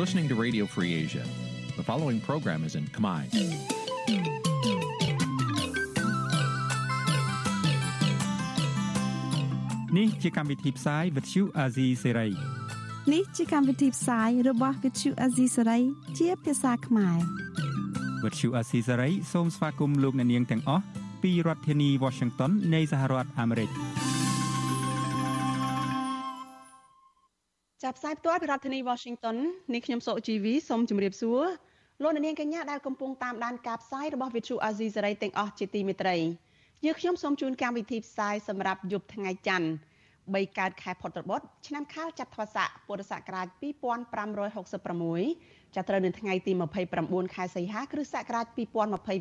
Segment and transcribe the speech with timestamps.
[0.00, 1.24] listening to Radio Free Asia.
[1.76, 3.24] The following program is in Khmer.
[9.90, 12.32] Nǐ chi càm bi tiệp xáy vệt chiu a zì sáy.
[13.06, 15.80] Nǐ chi càm bi tiệp xáy របស់ វិទ្យុអាស៊ីសេរី
[16.18, 17.18] ជាភាសាខ្មែរ
[18.24, 20.84] វិទ្យុអាស៊ីសេរីសូមស្វាគមន៍លោកអ្នកនាងទាំងអស់
[21.22, 23.70] ពីរដ្ឋធានី Washington នៃសហរដ្ឋអាមេរិក
[27.83, 29.37] ចាប់ផ្សាយផ្ទាល់ពីរដ្ឋធានី Washington
[29.73, 31.41] នេះខ្ញុំសុកជីវីសូមជម្រាបសួរ
[32.01, 36.17] លោកអ្នកនាងកញ្ញាដែលកំពុងតាមដានការផ្សាយរបស់វិទ្យុអាស៊ីសេរីទាំងអស់ជាទីមេត្រី
[36.85, 39.69] យើខ្ញុំសូមជូនកម្មវិធីផ្សាយសម្រាប់យប់ថ្ងៃច័ន្ទ
[40.15, 43.47] 3កើតខែផុតត្របុត្រឆ្នាំខាលចត្វាស័កពុរសករាជ
[44.41, 46.51] 2566ចាប់ត្រូវនៅថ្ងៃទី
[46.93, 48.45] 29ខែសីហា គ្រិស្តសករាជ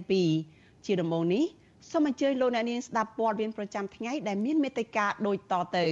[0.07, 1.45] 2022ជាដំបូងនេះ
[1.91, 5.87] សូមអញ្ជើញលោកអ្នកនាងស្ដាប់ព័ត៌មានប្រចាំថ្ងៃដែលមានមេត្តាដូចតទៅ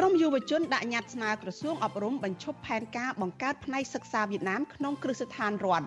[0.00, 5.86] ក្រមយុវជនដាក់ញត្តិស្នើក្រសួងអប់រំបញ្ឈប់ផែនការបង្កើតផ្នែកសិក្សាវៀតណាមក្នុងគ្រឹះស្ថានរដ្ឋ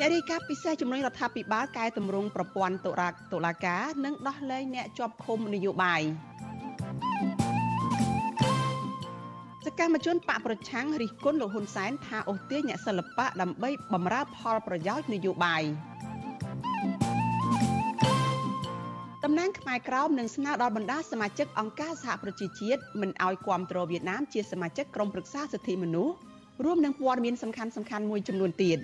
[0.00, 6.02] អ្នករាយការណ៍ពិសេសជំរុញរដ្ឋាភិបាលកែតម្រង់ប្រព័ន្ធតុលាតុលាការ និងដោះលែងអ្នកជាប់ឃុំនយោបាយ
[9.64, 15.64] សកម្មជនបកប្រឆាំងរិះគន់លោកហ៊ុនសែនថាអូសទាញអ្នកសិល្បៈដើម្បីបម្រើផលប្រយោជន៍នយោបាយ
[19.24, 26.14] តំណាងខ្មែរក្រោមនឹងស្នើដល់បណ្ដាសមាជិកអង្គការសហប្រជាជាតិមិនអោយគាំទ្រវៀតណាមជាសមាជិកក្រុមប្រឹក្សាសិទ្ធិមនុស្ស
[26.64, 28.78] រួមនឹងព័ត៌មានសំខាន់សំខាន់មួយចំនួនទៀត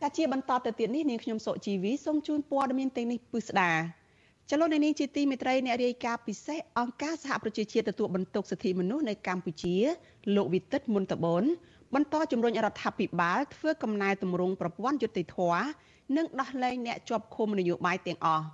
[0.00, 3.72] តែជាបន្តទៅទៀតនេះនាងខ្ញុំសុជីវីសូមជូនព័ត៌មានទាំងនេះពិស្ដា
[4.50, 9.76] ចលនានេះជាទីមេត្រីអ្នករាយការណ៍ពិសេសអង្គការសហប្រជាជាតិទទួលបន្ទុកសិទ្ធិមនុស្សនៅកម្ពុជា
[10.36, 11.44] លោកវិទិតមុនតបន
[11.94, 15.38] បន្តជំរុញរដ្ឋាភិបាលធ្វើកំណែទម្រង់ប្រព័ន្ធយុតិធធ
[16.16, 18.44] និងដោះលែងអ្នកជាប់ឃុំនយោបាយទាំងអស់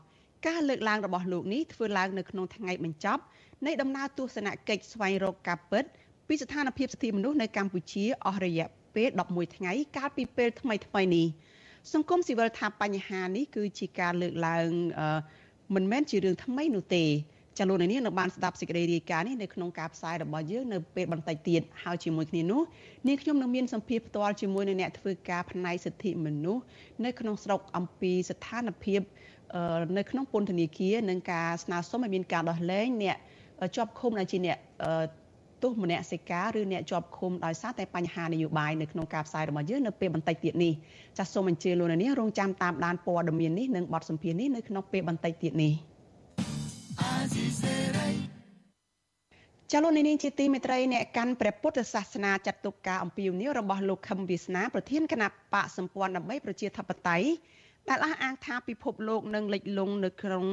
[0.47, 3.23] ការលើកឡើងរបស់លោកនេះធ្វើឡើងនៅក្នុងថ្ងៃបញ្ចប់
[3.67, 5.85] នៃដំណើរទស្សនកិច្ចស្វែងរកការពិត
[6.29, 11.27] ពីស្ថានភាពសិទ្ធិមនុស្សនៅកម្ពុជាអស់រយៈពេល11ថ្ងៃកាលពីពេលថ្មីថ្មីនេះ
[11.93, 14.71] សង្គមស៊ីវិលថាបញ្ហានេះគឺជាការលើកឡើង
[15.75, 17.05] មិនមែនជារឿងថ្មីនោះទេ
[17.59, 22.63] ចាលោកនាងនៅបានស្ដាប់សេចក្តីរាយការណ៍នេះនៅក្នុងការផ្សាយរបស់យើងនៅពេលបន្តិចទៀតហើយជាមួយគ្នានោះ
[23.07, 26.63] នាងខ្ញុំនឹងមានសម្ភារផ្ទាល់ជាមួយនឹងអ្នកធ្វើការផ្នែកសិទ្ធិមនុស្ស
[27.05, 29.01] នៅក្នុងស្រុកអំពីស្ថានភាព
[29.99, 33.17] នៅក្នុងពន្ធនាគារនិងការស្នើសុំឲ្យមានការដោះលែងអ្នក
[33.77, 34.59] ជាប់ឃុំដែលជាអ្នក
[35.63, 40.73] ទោសមនសិការឬអ្នកជាប់ឃុំដោយសារតែបញ្ហានយោបាយនៅក្នុងការផ្សាយរបស់យើងនៅពេលបន្តិចទៀតនេះ
[41.19, 45.75] ចាសសូមអញ្ជើញលោកនាងរងចាំតាមដានព័ត៌មាននេះនិងបទសម្ភាសន៍នេះនៅក្នុងពេលបន្តិចទៀតនេះ
[49.73, 57.29] ចលនានេះជាទីមេត្រីអ្នកកាន់ព្រះពុទ្ធសាសនាចាត់ទុកការអំពាវនាវរបស់លោកខឹមវាសនាប្រធានគណៈបកសម្ព័ន្ធដើម្បីប្រជាធិបតេយ្យ
[57.89, 60.45] ដែលអះអាងថាពិភពលោកនឹងលិចលង់នៅក្នុង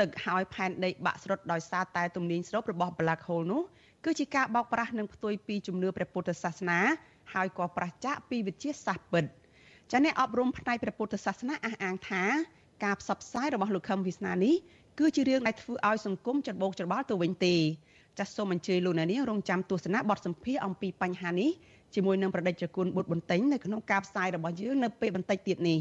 [0.00, 3.62] ទឹកហើយផែនដីបាក់ស្រុតដោយសារតែទំនាញស្រូបរបស់ Black Hole នោះ
[4.04, 6.80] គឺជាការបោកប្រាស់និងផ្ទុយពីជំនឿព្រះពុទ្ធសាសនា
[7.34, 9.24] ហើយក៏ប្រឆាចពីវិទ្យាសាស្ត្រពិត
[9.92, 12.24] ចាអ្នកអប់រំផ្នែកព្រះពុទ្ធសាសនាអះអាងថា
[12.84, 14.54] ការផ្សព្វផ្សាយរបស់លោកខឹមវិស្នានេះ
[14.98, 17.54] គឺជារឿងដែលធ្វើឲ្យសង្គមច្របូកច្របល់ទៅវិញទេ
[18.18, 21.50] ចាសសូមអញ្ជើញលោកអ្នកនាងរងចាំទស្សនាបទសម្ភាសអំពីបញ្ហានេះ
[21.94, 25.78] ជាមួយនឹងប្រដេជគុណបុត្របន្ទិញនៅក្នុងការផ្សាយរបស់យើងនៅពេលបន្តិចទៀតនេះ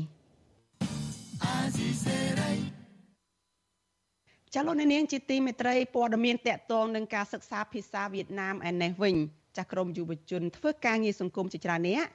[4.53, 9.15] ចលនានាងជាទីមេត្រីព័ត៌មានតកតងនឹងការសិក្សាភាសាវៀតណាមឯនេះវិញ
[9.57, 12.05] ចាស់ក្រមយុវជនធ្វើការងារសង្គមជាច្រើនអ្នក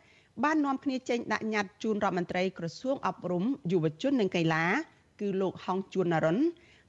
[0.45, 4.65] បាននាំគ្នាចេញដាក់ញត្តិជូនរដ្ឋមន្ត្រីក្រសួងអប់រំយុវជននិងកីឡា
[5.21, 6.39] គឺលោកហុងជួនណារុន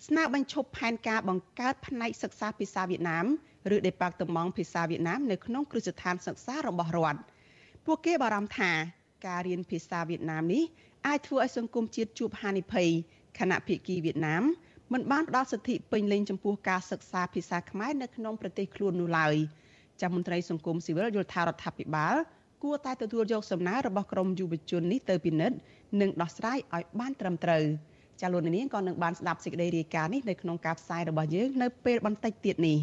[0.08, 3.26] ស្នើបញ្ឈប់ផែនការបង្កើតផ្នែកសិក្សាភាសាវៀតណាម
[3.76, 7.22] ឬដេប៉ាតឺម៉ង់ភាសាវៀតណាមនៅក្នុងគ្រឹះស្ថានសិក្សារបស់រដ្ឋ
[7.86, 8.72] ពួកគេបារម្ភថា
[9.28, 10.64] ការរៀនភាសាវៀតណាមនេះ
[11.08, 12.88] អាចធ្វើឲ្យសង្គមជាតិជួបហានិភ័យ
[13.40, 14.44] ខណៈភាគីវៀតណាម
[14.94, 19.36] មិនបានផ្ដល់សិទ្ធិពេញលេញចំពោះការសិក្សាភាសាខ្មែរនៅក្នុងប្រទេសខ្លួននោះឡើយ
[20.02, 22.16] ចាស់មន្ត្រីសង្គមស៊ីវិលយល់ថារដ្ឋាភិបាល
[22.64, 25.58] គួរតែទទួលយកសំណើរបស់ក្រមយុវជននេះទៅពិនិត្យ
[26.02, 27.64] និងដោះស្រាយឲ្យបានត្រឹមត្រូវ
[28.22, 32.78] ចាលោកនាងក៏នឹងបានស្ដាប់សេចក្តីរាយការណ៍នេះនៅក្នុងការផ្សាយរបស់យើងនៅពេលបន្តិចទៀតនេះ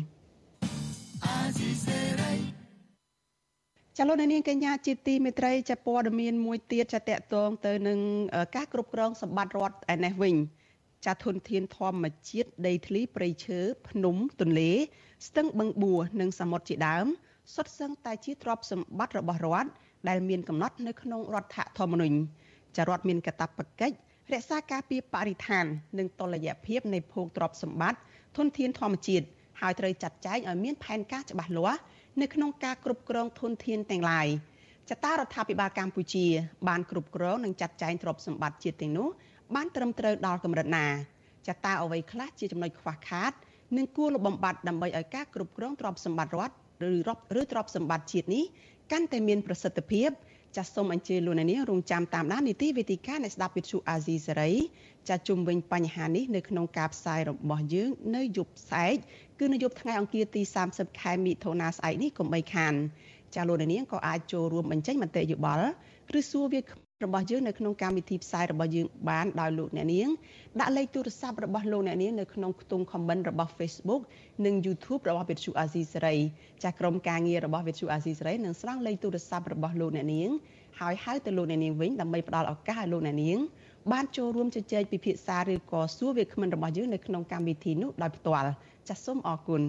[3.99, 7.99] ចលនានាងកញ្ញាជាទីមេត្រីចាព័ត៌មានមួយទៀតចាតកតងទៅនឹង
[8.56, 10.35] ការគ្រប់គ្រងសម្បត្តិរដ្ឋឯនេះវិញ
[11.06, 13.59] ចាធនធានធម្មជាតិដីធ្លីព្រៃឈើ
[13.89, 14.71] ភ្នំទន្លេ
[15.27, 17.06] ស្ទឹងបឹងបួរនិងសមុទ្រជាដើម
[17.55, 19.71] សុទ្ធសឹងតែជាទ្រព្យសម្បត្តិរបស់រដ្ឋ
[20.09, 22.17] ដែលមានកំណត់នៅក្នុងរដ្ឋធម្មនុញ្ញ
[22.77, 23.97] ចារដ្ឋមានកាតព្វកិច្ច
[24.34, 25.64] រក្សាការពារបរិស្ថាន
[25.99, 27.99] និងតុល្យភាពនៃភោគទ្រព្យសម្បត្តិ
[28.37, 29.26] ធនធានធម្មជាតិ
[29.61, 31.81] ហើយត្រូវចាត់ចែងឲ្យមានផែនការច្បាស់លាស់
[32.20, 34.26] នៅក្នុងការគ្រប់គ្រងធនធានទាំងឡាយ
[34.90, 36.26] ចតារដ្ឋាភិបាលកម្ពុជា
[36.69, 39.08] បានគ្រប់គ្រងនិងចាត់ចែងទ្រព្យសម្បត្តិជាតិទាំងនោះ
[39.55, 40.87] បានត្រឹមត្រូវដល់កម្រិតណា
[41.49, 43.32] ចតាអ្វីខ្លះជាចំណុចខ្វះខាត
[43.76, 46.55] និងគួរលបំបត្តិដើម្បីឲ្យការគ្រប់គ្រងទ្រព្យសម្បត្តិរដ្ឋ
[46.88, 48.44] ឬរដ្ឋឬទ្រព្យសម្បត្តិជាតិនេះ
[48.93, 50.11] កាន់តែមានប្រសិទ្ធភាព
[50.56, 54.53] ចាសសូមអញ្ជើញលោកអ្នកនាងរងចាំតាមដាននីតិវេទិកានៃស្ដាប់វិទ្យុអាស៊ីសេរី
[55.08, 58.97] ចាជុំវិញបញ្ហានេះនៅក្នុងការផ្សាយរបស់យើងនៅយប់ស្អែក
[59.38, 60.43] គឺនៅយប់ថ្ងៃអង្គារទី
[60.73, 62.75] 30ខែមិថុនាស្អែកនេះកុំបីខាន
[63.35, 65.69] ចាលោកអ្នកនាងក៏អាចចូលរួមបញ្ចេញមតិយោបល់
[66.19, 66.61] ឬសួរវា
[67.04, 70.08] របស់យើងនៅក្នុងកម្មវិធីផ្សាយរបស់យើងបានដោយលោកអ្នកនាង
[70.60, 74.02] ដាក់លេខទូរស័ព្ទរបស់លោកអ្នកនាងនៅក្នុងខ្ទង់ comment របស់ Facebook
[74.44, 76.19] និង YouTube របស់ Vithu Azizi Serai
[76.62, 80.31] ចាស់ក្រុមការងាររបស់ Vithu Azizi Serai នឹងស្រង់លេខទូរស័ព្ទរបស់លោកអ្នកនាង
[80.81, 83.38] ហើយហៅទៅលោកអ្នកនាងវិញដើម្បីផ្ដល់ឱកាសឲ្យលោកអ្នកនាង
[83.93, 88.52] បានចូលរួមជជែកពិភាក្សាឬក៏សួរវាគ្មិនរបស់យើងនៅក្នុងកម្មវិធីនោះដោយផ្ទាល់
[88.88, 89.62] ចាសសូមអរគុណ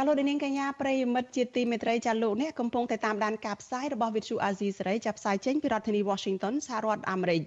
[0.00, 7.42] ចាលោកនាងកញ្ញាប្រិយមិត្តជាទីមេត្រីចាលោកអ្នកកំពុងតែតាមដានការផ្សាយរបស់ Vithu Azizi សេរីចាប់ផ្សាយចេញពីរដ្ឋធានី Washington សហរដ្ឋអាមេរិក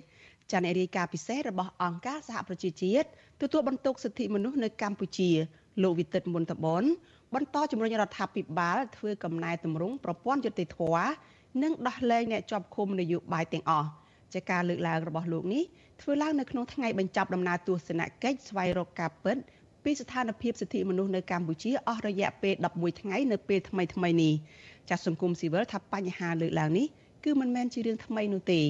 [0.51, 3.07] ចាអ្នករាយការណ៍ពិសេសរបស់អង្គការសហប្រជាជាតិ
[3.41, 5.29] ទទួលបន្ទុកសិទ្ធិមនុស្សនៅកម្ពុជា
[5.83, 6.83] លោកវិទិតមុនតបន
[7.35, 10.79] បន្តជំរុញរដ្ឋាភិបាលធ្វើកំណែតម្រង់ប្រព័ន្ធយុតិធធ
[11.63, 13.89] និងដោះលែងអ្នកជាប់ឃុំនយោបាយទាំងអស់
[14.33, 15.63] ជាការលើកឡើងរបស់លោកនេះ
[16.01, 19.37] ធ្វើឡើងនៅក្នុងថ្ងៃបញ្ចប់ដំណើរទស្សនកិច្ចស្វែងរកការពិត
[19.83, 24.33] ពីស្ថានភាពសិទ្ធិមនុស្សនៅកម្ពុជាអស់រយៈពេល11ថ្ងៃនៅពេលថ្មីថ្មីនេះ
[24.89, 26.87] ចាស់សង្គមស៊ីវិលថាបញ្ហាលើកឡើងនេះ
[27.23, 28.61] គឺមិនមែនជារឿងថ្មីនោះទេ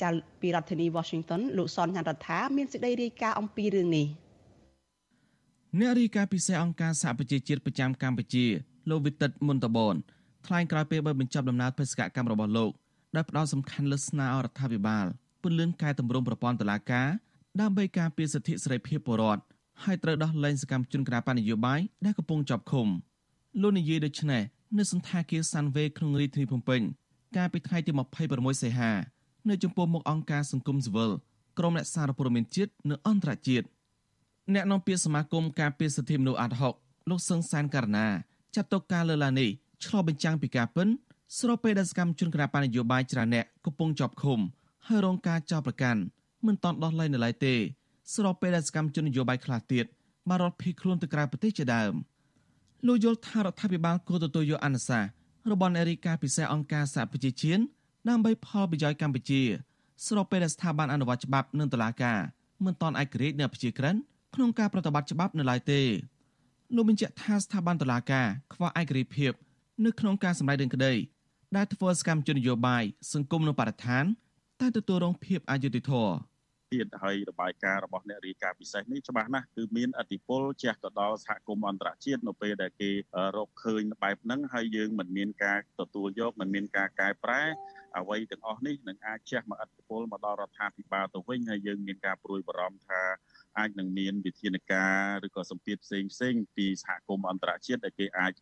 [0.00, 4.06] ចាស់ពីរដ្ឋធានី Washington លោកសនចន្ទរដ្ឋាមានសេចក្តីរាយការណ៍អំពីរឿងនេះ
[5.78, 8.44] អ្នករាយការណ៍ពិសេសអង្គការសហប្រជាជាតិប្រចាំកម្ពុជា
[8.90, 9.94] លោកវិទិតមុនតបន
[10.46, 12.70] ថ្លែងក្រោយពេលបើបញ្ចប់ដំណើរបេសកកម្មរបស់លោក
[13.16, 15.06] ដែលផ្ដោតសំខាន់លើស្នើឲ្យរដ្ឋាភិបាល
[15.42, 17.08] ពន្លឿនកែតម្រង់ប្រព័ន្ធតុលាការ
[17.60, 19.42] ដើម្បីការពារសិទ្ធិសេរីភាពពលរដ្ឋ
[19.84, 22.88] ហើយត្រូវដោះលែងសកម្មជនគណបកនយោបាយដែលកំពុងជាប់ឃុំ
[23.62, 24.42] លោកនិយាយដូចនេះ
[24.78, 26.80] នៅសន្តាគារសាន់វេក្នុងរាជធានីភ្នំពេញ
[27.36, 27.92] កាលពីថ្ងៃទី
[28.26, 28.92] 26សីហា
[29.48, 31.10] នៅចំពោះមុខអង្គការសង្គមស៊ីវិល
[31.58, 33.66] ក្រុមអ្នកសារព័ត៌មានជាតិនិងអន្តរជាតិ
[34.54, 36.74] អ្នកនាំពាក្យសមាគមការពារសិទ្ធិមនុស្សអាត់ហុក
[37.10, 38.06] លោកសឹងសានករណា
[38.54, 39.50] ចាត់ទុកការលើកឡើងនេះ
[39.84, 40.88] ឆ្លុះបញ្ចាំងពីការពិន
[41.38, 44.38] ស្របពេលដែលសកម្មជនគណបកនយោបាយច្រើនអ្នកកំពុងជាប់ឃុំ
[44.86, 46.00] ហើយរងការចោទប្រកាន់
[46.46, 47.54] មិនតន់ដោះលែងនៅឡើយទេ
[48.14, 49.84] ស្របពេលដែលសកម្មជននយោបាយខ្លះទៀត
[50.28, 51.94] បានរត់ភៀសខ្លួនទៅក្រៅប្រទេសជាដើម
[52.86, 55.10] លោកយល់ថារដ្ឋាភិបាលគួរទទួលយកអនុសាសន៍
[55.50, 57.62] របស់នារីការពិសេសអង្គការសហប្រជាជាតិ
[58.08, 59.42] ដើម្បីផលប្រយោជន៍កម្ពុជា
[60.06, 62.18] ស្របពេលដែលស្ថាប័នអនុវត្តច្បាប់និងតុលាការ
[62.64, 63.96] មិនទាន់ឯករាជ្យនៅប្រជាក្រិន
[64.34, 65.80] ក្នុងការប្រតិបត្តិច្បាប់នៅឡើយទេ
[66.74, 69.32] លោកបញ្ជាក់ថាស្ថាប័នតុលាការខ្វះឯករាជ្យភាព
[69.84, 70.92] នៅក្នុងការសម្ដែងរឿងក្តី
[71.56, 74.04] ដែលធ្វើសកម្មជននយោបាយសង្គមនិងបរិស្ថាន
[74.60, 76.14] តែទទួលរងភាពអយុត្តិធម៌
[76.72, 82.90] ទៀតហើយរបាយការណ៍របស់អ្នករាយការណ៍ពិសេសនេះច្បាស់ណាស់គឺមានអតិពលជះទៅដល់សហគមន៍អន្តរជាតិនៅពេលដែលគេ
[83.36, 87.42] រកឃើញបែបហ្នឹងហើយយើងមិនមានការទទួលយកមិនមានការកែប្រែ
[87.98, 93.02] អ្វីទាំងអស់នេះនឹងអាចជះមកអតិពលមកដល់រដ្ឋាភិបាលទៅវិញហើយយើងមានការព្រួយបារម្ភថា
[93.58, 98.32] អាចនឹងមានវិធានការឬក៏សម្ពាធផ្សេងផ្សេងពីសហគមន៍អន្តរជាតិដែលគេអាច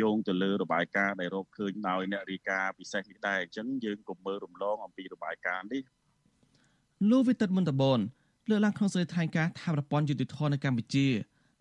[0.00, 5.82] យោងទៅលើរបាយការណ៍ដែលរកឃើញដោយអ្នករាយការណ៍ពិសេសនេះដែរអញ្ចឹងយើងកុំមើលរំលងអំពីរបាយការណ៍នេះ
[7.10, 7.98] លោកវិទិតមន្តបន
[8.48, 11.06] លើកឡើងក្នុងសេចក្តីថ្លែងការណ៍ថាប្រព័ន្ធយុតិធធនៅកម្ពុជា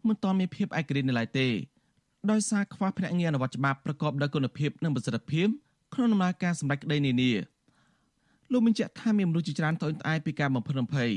[0.08, 1.48] មិនទាន់មានភាពឯករាជ្យនៅឡើយទេ
[2.32, 5.48] ដោយសារខ្វះភ្នាក់ងារអនុវត្តច្បាប់ប្រកបដោយគុណភាពនិងប្រសិទ្ធភាព
[5.94, 7.32] ក្នុងដំណើរការសម្រេចក្តីនានា
[8.52, 11.10] លោកបញ្ជាក់ថាមានមនុស្សជាច្រើនត្អូញត្អែរពីការបំផិតបំភ័យ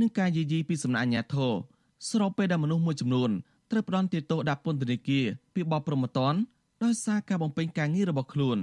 [0.00, 1.52] និងការយាយីពីសំណាក់អាជ្ញាធរ
[2.10, 3.30] ស្របពេលដែលមនុស្សមួយចំនួន
[3.70, 6.34] ត្រូវផ្ដន់ទោសដាក់ពន្ធនាគារពីបបប្រមតន
[6.84, 8.58] ដោយសារការបំពេញការងាររបស់ខ្លួន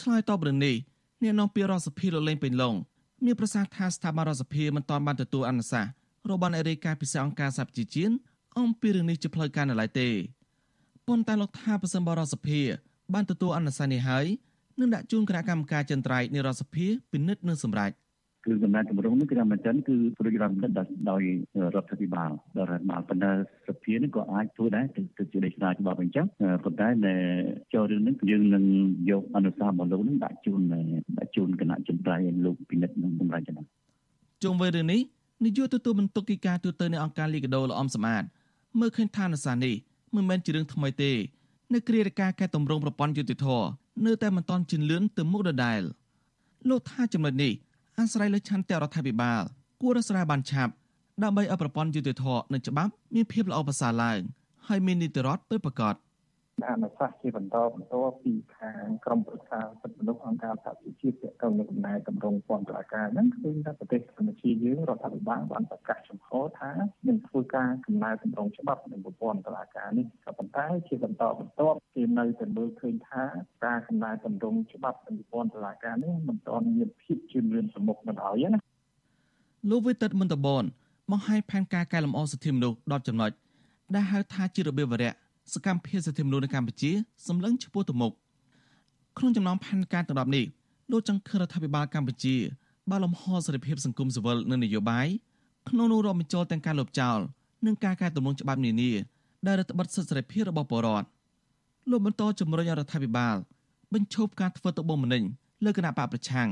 [0.00, 0.74] ឆ្លើយតបរឿងនេះ
[1.22, 2.74] អ្នកនាំពាក្យរដ្ឋសភាលោកលេងពេញឡុង
[3.24, 5.90] មានប្រសាសន៍ថាស្ថាប័នរដ្ឋសភាមិនទាន់បានទទួលអនុសាសន៍
[6.30, 8.14] របស់អ្នករាយការណ៍ពិសេសអង្គការសហប្រជាជាតិ
[8.58, 10.08] អំពីរឿងនេះជាផ្លូវការនៅឡើយទេ
[11.06, 12.60] ប៉ុន្តែលោកថាប្រសិនបរដ្ឋសភា
[13.14, 14.26] បានទទួលអនុសាសន៍នេះហើយ
[14.78, 17.90] នឹងដាក់ជូនគណៈកម្មការចិនត្រៃនៃរដ្ឋសភាពិនិត្យនិងសម្រេច
[18.48, 20.64] គឺកំណែតម្រង់នេះគឺថាមែនទែនគឺព្រួយបារម្ភ
[21.10, 21.22] ដោយ
[21.74, 23.30] រដ្ឋាភិបាលដល់រដ្ឋបាលប៉ុន្តែ
[23.68, 26.26] សភានេះក៏អាចធ្វើដែរទៅជាលេខស្នាច្បាប់អញ្ចឹង
[26.64, 27.14] ប៉ុន្តែនៅ
[27.74, 28.64] ចូលរឿងនេះយើងនឹង
[29.10, 30.60] យកអនុសាសន៍របស់លោកនឹងដាក់ជូន
[31.18, 33.62] ដាក់ជូនគណៈចន្ទ្រៃលោកពិនិត្យនិងសម្រេចណា
[34.42, 35.00] ជុំវិញរឿងនេះ
[35.44, 38.28] នាយកទទួលបន្ទុកកិច្ចការទូតនៃអង្គការលីកាដូលអមសម្បត្តិ
[38.80, 39.74] មើលឃើញថាអនុសាសន៍នេះ
[40.14, 41.12] មិនមែនជារឿងថ្មីទេ
[41.74, 43.46] នៅគ្រារការកែតម្រង់ប្រព័ន្ធយុតិធធ
[44.06, 45.80] នៅតែមិនទាន់ជឿនលឿនទៅមុខដដែល
[46.68, 47.52] លោកថាចំណុចនេះ
[48.00, 49.42] អាស្រ័យលើឆន្ទៈរដ្ឋាភិបាល
[49.82, 50.72] គួររស្រាបានឆាប់
[51.22, 54.20] ដើម្បីឲ្យប្រព័ន្ធយុតិធធនិងច្បាប់មានភាពល្អប្រសើរឡើង
[54.68, 55.94] ហើយមាននីតិរដ្ឋពិតប្រាកដ
[56.68, 66.70] អនុសាសន៍ជាបន្តបន្ទាប់ពីខាងក្រមប្រឹក្សាសិទ្ធិមនុស្សអង្គការសហជីវជាតិទាក់ទងនឹងកំណែតម្រង់ពន្ធការហ្នឹងឃើញថាប្រទេសកម្ពុជាយើងរដ្ឋាភិបាលបានប្រកាសចំហថា
[67.08, 73.24] នឹងធ្វើការកំណែតម្រង់ច្បាប់នឹងប្រព័ន្ធតុលាការនេះក៏ប៉ុន្តែជាបន្តបន្ទាប់គេនៅតែមើលឃើញថា
[73.66, 78.58] ការកំណែតម្រង់ច្បាប់នឹងប្រព័ន្ធតុលាការនេះមិនទាន់មានភាពជឿនលឿនប្រមុខនៅឡើយណា
[79.70, 80.64] លោកវិទិតមន្តបន
[81.10, 83.30] បង្ហាញផែនការកែលម្អសិទ្ធិមនុស្ស10ចំណុច
[83.94, 85.12] ដែលហៅថាជារបៀបវរៈ
[85.54, 86.90] សកម្មភាពសិទ្ធិមនុស្សនៅកម្ពុជា
[87.26, 88.12] សម្លឹងឆ្ពោះទៅមុខ
[89.18, 90.44] ក្នុងចំណោមផែនការទាំង10នេះ
[90.90, 92.36] លោកចង់ឃើញរដ្ឋាភិបាលកម្ពុជា
[92.90, 95.06] បើលំហសេរីភាពសង្គមស៊ីវិលនិងនយោបាយ
[95.68, 97.18] ក្នុងនោះរាប់បញ្ចូលទាំងការលុបចោល
[97.66, 98.92] និងការកែតម្រង់ច្បាប់នានា
[99.46, 101.08] ដែលរដ្ឋបတ်សិទ្ធិសេរីភាពរបស់ប្រជាពលរដ្ឋ
[101.90, 103.36] លោកបន្តជំរុញរដ្ឋាភិបាល
[103.94, 105.22] បញ្ឈប់ការធ្វើទុកបុកម្នេញ
[105.64, 106.48] លើគណៈបកប្រឆាំង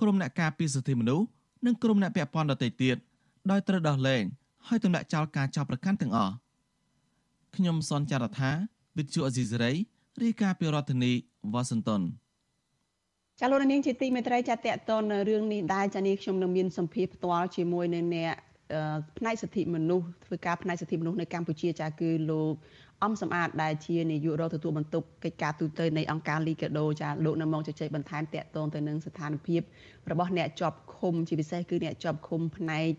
[0.00, 1.26] ក្រុមអ្នកការពារសិទ្ធិមនុស្ស
[1.66, 2.96] និងក្រុមអ្នកពាក់ព័ន្ធដទៃទៀត
[3.50, 4.22] ដោយត្រូវដោះលែង
[4.68, 6.34] ហើយទម្លាក់ចោលការចោទប្រកាន់ទាំងអស់
[7.56, 8.50] ខ្ញុំសនចាររថា
[8.98, 9.72] វិទ្យុអេស៊ីសរ៉ៃ
[10.22, 11.12] រាយការណ៍ពីរដ្ឋធានី
[11.52, 12.02] វ៉ាស៊ីនតោន
[13.40, 18.34] ចាលោកនាងជាទីមេត្រីចាតកតនរឿងនេះដែរចានេះខ្ញុំនឹងមានសម្ភារផ្ទាល់ជាមួយនឹងអ្នក
[19.18, 22.52] ផ្នែកសិទ្ធិមនុស្សធ្វើការផ្នែកសិទ្ធិមនុស្សនៅកម្ពុជាចាគឺលោក
[23.04, 29.60] អំសំអាតដែលជានាយករងទទួលបន្ទុកកិច្ចការទូតនៃអង្គការលីកាដូចាលោកនៅមកជជែកបន្ថែមតាក់ទងទៅនឹងស្ថានភាព
[30.10, 32.90] របស់អ្នកជាប់ឃុំជាពិសេសគឺអ្នកជាប់ឃុំផ្នែក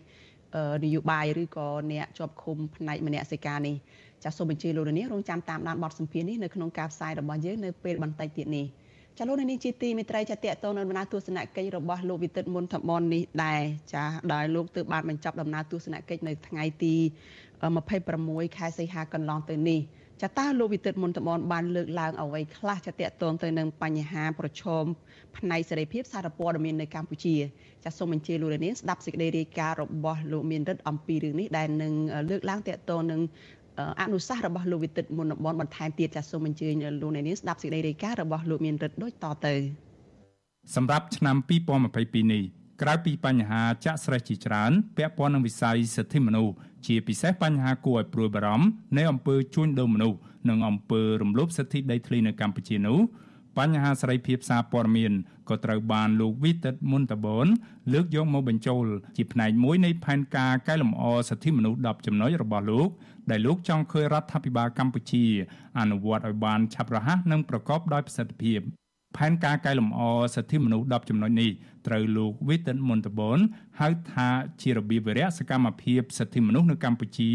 [0.84, 3.76] នយោបាយឬក៏អ្នកជាប់ឃុំផ្នែកមនសិការនេះ
[4.24, 8.66] ចាសសូមអញ្ជើញលោកនាងរងចាំតាមដានបទសម្ភាសន៍នេះនៅក្នុងការផ្សាយរបស់យើងនៅពេលបន្តិចទៀតនេះ
[9.18, 13.60] ចាលោកនាងជាទីមេត្រីចាតកតនៅដំណើរទស្សនកិច្ចរបស់លោកវិទិតមុនថមននេះដែរ
[13.94, 16.94] ចាដែលលោកទើបបានបញ្ចប់ដំណើរទស្សនកិច្ចនៅថ្ងៃទី
[17.76, 19.80] 26ខែសីហាកន្លងទៅនេះ
[20.22, 24.84] ចាតើលោកវិទិតមុនតមនបានលើកឡើងអ្វីខ្លះចាតកតងទៅនឹងបញ្ហាប្រឈម
[25.36, 27.36] ផ្នែកសេរីភាពសារព័ត៌មាននៅកម្ពុជា
[27.84, 31.92] ចាសូមអញ្ជើញលោកនាងស្ដាប់សេចក្តីរាយការណ៍របស់លោកមានរិទ្ធអំពីរឿងនេះដែលនឹង
[32.30, 33.20] លើកឡើងតកតងនឹង
[34.00, 39.54] អនុសាសន៍របស់លោកវិទិតមុនតំបន់បន្ថែមទៀតចាសសូមអញ្ជើញលោកអ្នកនាងស្ដាប់សេចក្តីរាយការណ៍របស់លោកមានរិទ្ធដូចតទៅ
[40.76, 41.36] សម្រាប់ឆ្នាំ
[41.84, 42.42] 2022នេះ
[42.82, 46.54] ក្រៅពីបញ្ហាចាក់ស្រេះជាច្រើនពាក់ព័ន្ធនឹងវិស័យសិទ្ធិមនុស្ស
[46.86, 52.98] ជាពិសេសបញ្ហាគួរឲ្យព្រួយបារម្ភនៃអំពើជួញដូរមនុស្សនិងអំពើរំលោភសិទ្ធិដីធ្លីនៅកម្ពុជានោះ
[53.58, 55.12] បញ្ហាសេរីភាពសារព័ត៌មាន
[55.48, 57.46] ក៏ត្រូវបានលោកវិទិតមុនតបន
[57.92, 58.86] លើកយកមកបញ្ចូល
[59.16, 62.88] ជាផ្នែកមួយនៃផែនការកែលម្អសិទ្ធិមនុស្ស10ចំណុចរបស់លោក
[63.30, 65.24] ដែលលោកចង់ឃើញរដ្ឋាភិបាលកម្ពុជា
[65.78, 68.60] អនុវត្តឲ្យបានឆាប់រហ័សនិងប្រកបដោយប្រសិទ្ធភាព
[69.16, 70.00] ផែនការកែលម្អ
[70.34, 71.50] សិទ្ធិមនុស្ស10ចំណុចនេះ
[71.86, 73.38] ត្រូវលោកវិទិនមន្តបន
[73.80, 74.28] ហៅថា
[74.62, 77.30] ជារបៀបវិរៈសកម្មភាពសិទ្ធិមនុស្សនៅកម្ពុជា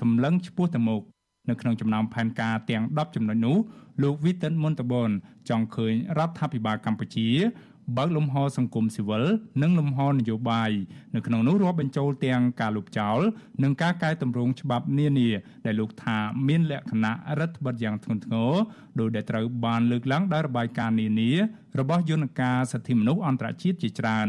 [0.00, 1.02] សម្លឹងឆ្ពោះទៅមុខ
[1.48, 3.56] នៅក្នុងចំណោមផែនការទាំង10ចំណុចនោះ
[4.02, 5.10] លោកវិទិនមន្តបន
[5.48, 7.28] ចង់ឃើញរដ្ឋាភិបាលកម្ពុជា
[7.96, 9.24] បើកលំហសង្គមស៊ីវិល
[9.62, 10.70] និងលំហនយោបាយ
[11.14, 13.18] នៅក្នុងនោះរាប់បញ្ចូលទាំងការលុបចោល
[13.62, 15.28] និងការកែតម្រង់ច្បាប់នានា
[15.66, 16.16] ដែលលោកថា
[16.48, 18.52] មានលក្ខណៈរដ្ឋបិទយ៉ាងធ្ងន់ធ្ងរ
[18.98, 21.30] ដោយដែលត្រូវបានលើកឡើងដោយរបាយការណ៍នានា
[21.78, 24.28] របស់យន្តការសិទ្ធិមនុស្សអន្តរជាតិជាច្រើន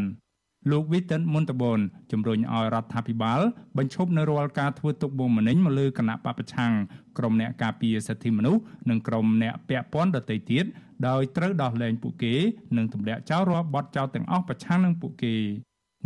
[0.71, 1.79] លោកវីតិនមុនតបន
[2.11, 3.41] ជំរុញឲ្យរដ្ឋាភិបាល
[3.77, 6.73] បញ្ឈប់នៅរាល់ការធ្វើទុកបុកម្នេញមកលើគណៈបពប្រឆាំង
[7.17, 10.65] ក្រុមអ្នកការពារសិទ្ធិមនុស្សនិងក្រុមអ្នកពាក់ព័ន្ធដទៃទៀត
[11.07, 12.35] ដោយត្រូវដោះលែងពួកគេ
[12.77, 15.35] និងទម្លាក់ចោលរាល់បទចោទទាំងអស់ប្រឆាំងនឹងពួកគេ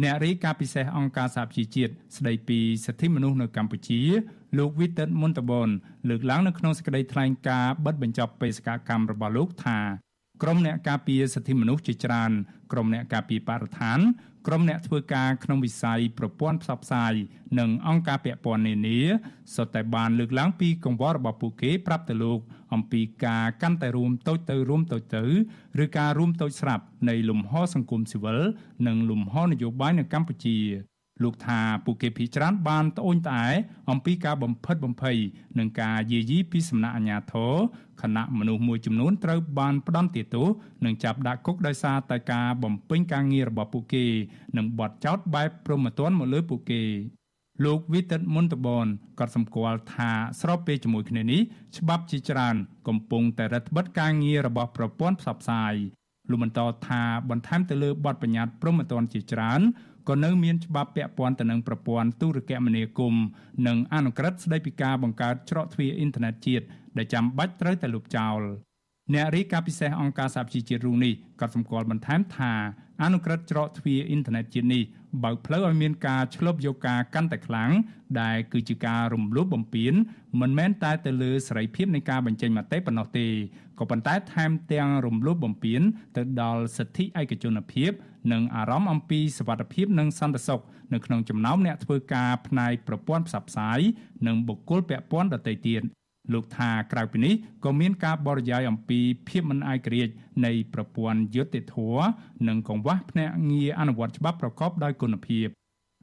[0.01, 4.01] អ្នករាយការណ៍ពិសេសអង្គការសហប្រជាជាតិស្ដីពីសិទ្ធិមនុស្សនៅកម្ពុជា
[4.57, 5.69] លោកវីតិនមុនតបន
[6.09, 9.79] លើកឡើងនៅក្នុងសេចក្តីថ្លែងការណ៍បិទបញ្ចប់បេសកកម្មរបស់លោកថា
[10.41, 12.31] ក្រុមអ្នកការពារសិទ្ធិមនុស្សជាច្រើន
[12.71, 13.99] ក្រុមអ្នកការពារបរិស្ថាន
[14.47, 17.13] ក្រុមអ្នកធ្វើការក្នុងវិស័យប្រព័ន្ធផ្សព្វផ្សាយ
[17.59, 18.99] និងអង្គការពាក់ព័ន្ធនានា
[19.55, 22.39] សុទ្ធតែបានលើកឡើងពីកង្វល់របស់ពួកគេប្រាប់ទៅលោក
[22.73, 25.23] អំពីការកាន់តែរួមតូចទៅរួមតូចទៅ
[25.83, 28.39] ឬការរួមតូចស្រាប់នៃលំហសង្គមស៊ីវិល
[28.87, 30.57] និងលំហនយោបាយនៅកម្ពុជា
[31.21, 33.47] លោកថាពួកគេភ័យច្រានបានត្អូញត្អែ
[33.89, 35.17] អំពីការបំផិតបំភ័យ
[35.59, 37.53] និងការយាយីពីសំណាក់អាជ្ញាធរ
[38.01, 40.47] ខណៈមនុស្សមួយចំនួនត្រូវបានផ្ដន្ទាទោស
[40.85, 44.05] និងចាប់ដាក់គុកដោយសារតែការបំពេញការងាររបស់ពួកគេ
[44.57, 46.83] និងបទចោទបែបប្រមទ័នមកលើពួកគេ
[47.65, 48.87] លោកវិទិតមុនតបន
[49.19, 51.41] ក៏សម្គាល់ថាស្របពេលជាមួយគ្នានេះ
[51.77, 52.55] ច្បាប់ជាច្រើន
[52.87, 55.75] កំពុងតែរដ្ឋបិទការងាររបស់ប្រព័ន្ធផ្សព្វផ្សាយ
[56.29, 59.61] លោកបន្តថាបន្ថែមទៅលើបទបញ្ញត្តិប្រមទ័នជាច្រើន
[60.09, 63.25] ក៏នៅមានច្បាប់ពាក់ព័ន្ធទៅនឹងប្រព័ន្ធទូរគមនាគមន៍
[63.67, 66.65] និងអនុក្រឹត្យស្តីពីការបង្កើតច្រកទ្វារអ៊ីនធឺណិតជាតិ
[66.97, 68.41] ដែលចាំបាច់ត្រូវតែលុបចោល
[69.13, 72.53] អ្នករាយការណ៍ពិសេសអង្គការសហប្រជាជាតិរូនេះក៏សម្គាល់បន្ថែមថា
[73.03, 74.83] អនុក្រឹត្យច្រកទ្វារអ៊ីនធឺណិតជាតិនេះ
[75.23, 77.71] បើកផ្លូវឲ្យមានការឆ្លប់យកការកាន់តែខ្លាំង
[78.21, 79.93] ដែលគឺជាការរំលោភបំពាន
[80.41, 83.27] មិនមែនតែទៅលើសេរីភាពនៃការបញ្ចេញមតិប៉ុណ្ណោះទេ
[83.79, 85.81] ក៏ប៉ុន្តែថែមទាំងរំលោភបំពាន
[86.15, 87.91] ទៅដល់សិទ្ធិឯកជនភាព
[88.31, 90.61] និងអារម្មណ៍អំពីសវត្ថិភាពនិងសន្តិសុខ
[90.93, 93.79] នៅក្នុងចំណោមអ្នកធ្វើការផ្នែកប្រព័ន្ធផ្សព្វផ្សាយ
[94.27, 95.81] និងបុគ្គលពាក់ព័ន្ធដទៃទៀត
[96.33, 100.13] លោកថាក្រៅពីនេះក៏មានការបរិយាយអំពីភាពមិនឯករាជ្យ
[100.45, 102.05] នៃប្រព័ន្ធយុត្តិធម៌
[102.47, 105.47] និងកង្វះភ្នាក់ងារអនុវត្តច្បាប់ប្រកបដោយគុណភាព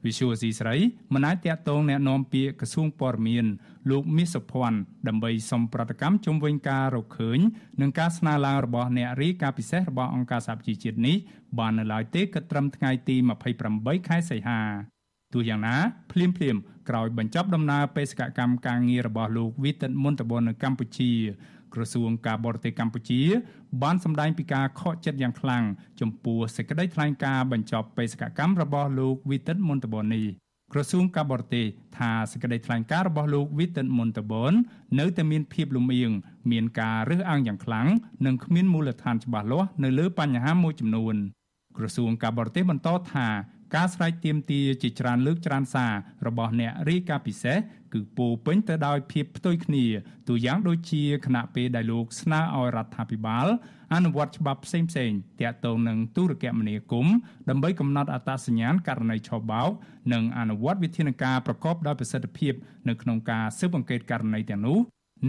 [0.04, 0.76] វិសុវស៊ីស្រី
[1.14, 3.46] មិនអាចតាក់ទងแนะនាំពាក្យក្រសួងព័ត៌មាន
[3.90, 7.38] លោកមាសសុភ័ណ្ឌដើម្បីសុំប្រតិកម្មជុំវិញការរកឃើញ
[7.80, 11.16] និងការស្នើឡើងរបស់អ្នករាយការណ៍ពិសេសរបស់អង្គការសហប្រជាជាតិនេះ
[11.58, 13.16] បាននៅឡើយទេគិតត្រឹមថ្ងៃទី
[13.62, 14.60] 28ខែសីហា
[15.34, 15.76] ទោះយ៉ាងណា
[16.12, 16.56] ភ្លាមភ្លាម
[16.88, 21.12] ក្រោយបញ្ចប់ដំណើរបេសកកម្មការងាររបស់លោកវិទិតមុនតបននៅកម្ពុជា
[21.73, 23.21] ក្រសួងការបរទេសកម្ពុជា
[23.83, 25.63] បានសម្ដែងពីការខកចិត្តយ៉ាងខ្លាំង
[26.01, 30.25] ចំពោះសេចក្តីថ្លែងការណ៍បញ្ចប់បេសកកម្មរបស់លោកវិទិតមុនតបននេះ
[30.73, 31.65] ក្រសួងការបរទេស
[31.97, 34.53] ថាសេចក្តីថ្លែងការណ៍របស់លោកវិទិតមុនតបន
[34.99, 36.11] នៅតែមានភាពលំអៀង
[36.51, 37.87] មានការរើសអើងយ៉ាងខ្លាំង
[38.25, 41.15] និងគ្មានមូលដ្ឋានច្បាស់លាស់នៅលើបញ្ហាមួយចំនួន
[41.77, 43.27] ក្រសួងការបរទេសបន្តថា
[43.75, 45.93] ការស្រែកទាមទារជាច្រើនលើកច្រើនសារ
[46.27, 47.57] របស់អ្នករាយការណ៍ពិសេស
[47.93, 49.85] គឺពោពេញទៅដោយភាពផ្ទុយគ្នា
[50.27, 53.47] ទូយ៉ាងដូចជាគណៈពេលដែលលោកស្នើឲ្យរដ្ឋាភិបាល
[53.93, 54.89] អនុវត្តច្បាប់ផ្សេងៗ
[55.41, 57.15] ទាក់ទងនឹងទូរគមនាគមន៍
[57.49, 59.69] ដើម្បីកំណត់អត្តសញ្ញាណករណីឆបោក
[60.13, 62.53] និងអនុវត្តវិធានការប្រកបដោយប្រសិទ្ធភាព
[62.89, 64.79] នៅក្នុងការស៊ើបអង្កេតករណីទាំងនោះ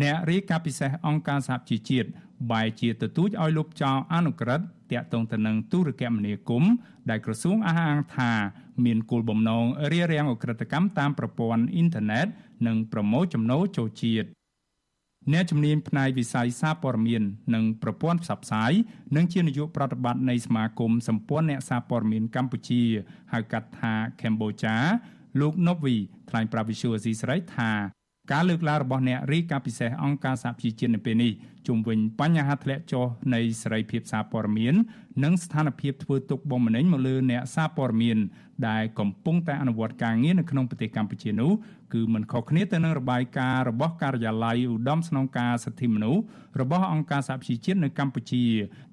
[0.03, 2.09] អ្នករាយការណ៍ពិសេសអង្គការសហជីវជាតិ
[2.53, 6.73] បែជាទទូចឲ្យលុបចោលអនុក្រឹត្យ តាក់ទងទៅនឹងទូរគមនាគមន៍
[7.11, 8.33] ដែលក្រសួងអះអាងថា
[8.85, 12.27] មានគោលបំណងរារាំងអក្រិតកម្មតាមប្រព័ន្ធអ៊ីនធឺណិត
[12.67, 14.29] និងប្រមូលចំណូលចូលជាតិ
[15.33, 17.23] អ្នកជំនាញផ្នែកវិស័យសារព័ត៌មាន
[17.55, 18.73] និងប្រព័ន្ធផ្សព្វផ្សាយ
[19.17, 22.83] និងជានាយកប្រតិបត្តិនៃសមាគមសម្ព័ន្ធអ្នកសារព័ត៌មានកម្ពុជា
[23.33, 24.77] ហៅកាត់ថា Cambodia
[25.41, 25.97] លោកណូវី
[26.29, 27.71] ថ្លែងប្រាប់វិសុយអស៊ីសេរីថា
[28.33, 31.33] ការលើកឡើងរបស់អ្នករាយការណ៍ពិសេសអង្គការសហប្រជាជាតិនៅពេលនេះ
[31.67, 34.75] ជុំវិញបញ្ហាធ្លាក់ចុះនៃសេរីភាពសារព័ត៌មាន
[35.25, 38.19] និងស្ថានភាពធ្វើទុកបុកម្នេញមកលើអ្នកសារព័ត៌មាន
[38.69, 41.53] ដែលកំពុងតែអនុវត្តការងារនៅក្នុងប្រទេសកម្ពុជានោះ
[41.95, 46.23] គឺមិនខុសគ្នាទៅនឹងរបាយការណ៍របស់ការិយាល័យឧត្តមស្នងការសិទ្ធិមនុស្ស
[46.61, 48.45] របស់អង្គការសហប្រជាជាតិនៅកម្ពុជា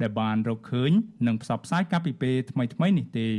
[0.02, 0.92] ដែលបានរកឃើញ
[1.28, 3.30] និងផ្សព្វផ្សាយកាលពីពេលថ្មីៗនេះទេ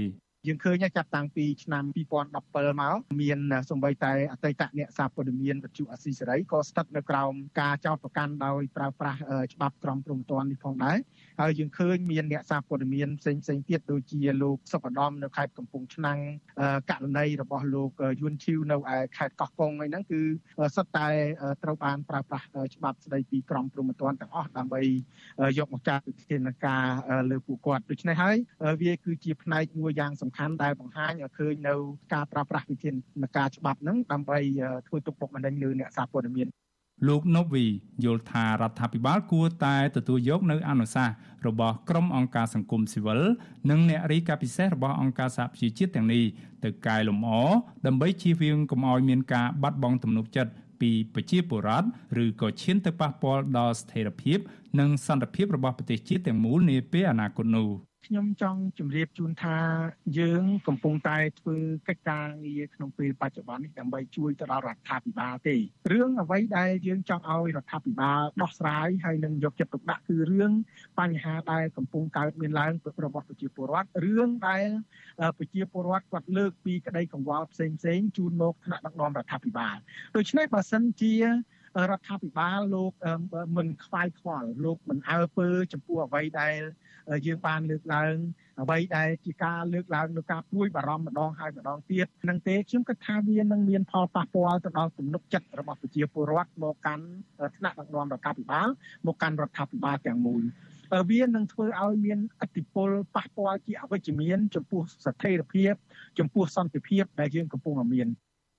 [0.46, 3.38] យើងឃើញចាប់តាំងពីឆ្នាំ2017មកមាន
[3.70, 9.20] សម្បីតែអតីតអ្នកសារព័ត៌មានវិទ្យុអស៊ីសេរីក៏ស្ថិតនៅក្រោមការចោទប្រកាន់ដោយប្រើប្រាស់
[9.52, 10.96] ច្បាប់ក្រមព្រំប្រទាននេះផងដែរ
[11.40, 16.18] ហើយយើងឃើញមានអ្នកសារព័ត៌មានផ្សេងផ្សេងទៀតដូចជាលោកសុកឧត្តមនៅខេត្តកំពង់ឆ្នាំង
[16.90, 17.90] ករណីរបស់លោក
[18.20, 20.20] យួនឈីវនៅឯខេត្តកោះកុងហ្នឹងគឺ
[20.76, 21.08] សុទ្ធតែ
[21.62, 24.82] ត្រូវបានប្រើប្រាស់ច្បាប់ស្ដីពីក្រមព្រំប្រទានទាំងអស់ដើម្បី
[25.58, 26.84] យកមកចាត់វិធានការ
[27.30, 28.36] លើពួកគាត់ដូច្នេះហើយ
[28.82, 31.74] វាគឺជាផ្នែកមួយយ៉ាងសំខាន់ដែលបង្ហាញឲ្យឃើញនៅ
[32.14, 32.94] ការប្រើប្រាស់វិធាន
[33.36, 34.38] ការច្បាប់ហ្នឹងដើម្បី
[34.88, 36.48] ធ្វើទុកបុកម្នេញលើអ្នកសារព័ត៌មាន
[37.08, 37.64] លោកណូវី
[38.04, 41.14] យល់ថារដ្ឋាភិបាលគួរតែទទួលយកនៅអនុសាសន៍
[41.46, 43.20] របស់ក្រុមអង្គការសង្គមស៊ីវិល
[43.70, 46.24] និងអ្នករាយការណ៍ពិសេសរបស់អង្គការសហប្រជាជាតិទាំងនេះ
[46.64, 47.38] ទៅកែលម្អ
[47.86, 51.86] ដើម្បីជៀសវាងកុំឲ្យមានការបាត់បង់ទំនុកចិត្តពីប្រជាពលរដ្ឋ
[52.24, 54.38] ឬក៏ឈានទៅប៉ះពាល់ដល់ស្ថិរភាព
[54.78, 57.70] និងសន្តិភាពរបស់ប្រទេសជាតិទាំងមូលនាពេលអនាគតនោះ។
[58.12, 59.56] ខ្ញុំចង់ជម្រាបជូនថា
[60.18, 61.56] យើង កំពុងតែធ្វើ
[61.88, 65.56] កិច្ចការងារក្នុងពេលបច្ចុប្បន្ននេះដើម្បីជួយទៅដល់រដ្ឋាភិបាលទេ
[65.92, 70.52] រឿងអ្វីដែលយើងចង់ឲ្យរដ្ឋាភិបាលដោះស្រាយហើយនឹងយកចិត្តទុកដាក់គឺរឿង
[71.00, 72.72] បញ្ហាដែលកំពុងកើតមានឡើង
[73.04, 74.66] របស់ប្រជាពលរដ្ឋរឿងដែល
[75.38, 79.76] ប្រជាពលរដ្ឋគាត់លើកពីក្តីកង្វល់ផ្សេងផ្សេងជូនមកថ្នាក់ដឹកនាំរដ្ឋាភិបាល
[80.16, 81.24] ដូច្នេះបើសិនជារ
[81.98, 82.92] ដ្ឋាភិបាលលោក
[83.56, 86.60] មិនខ្វាយខ្វល់លោកមិនអើពើចំពោះអ្វីដែល
[87.26, 88.14] យើងបានលើកឡើង
[88.60, 97.04] អ្វីដែលជាការលើកឡើងនៅការព្រួយបារម្ភម្ដងហើយម្ដងទៀតនឹងទេខ្ញុំគិតថាវានឹងមានផលប៉ះពាល់ទៅដល់ទំនុកចិត្តរបស់ប្រជាពលរដ្ឋមកកាន់
[97.56, 98.68] ថ្នាក់ដឹកនាំរដ្ឋាភិបាល
[99.06, 100.42] មកកាន់រដ្ឋាភិបាលទាំងមូល
[101.10, 105.72] វានឹងធ្វើឲ្យមានអតិពលប៉ះពាល់ជាអវិជ្ជមានចំពោះស្ថិរភាព
[106.18, 108.08] ចំពោះសន្តិភាពដែលយើងកំពុងមាន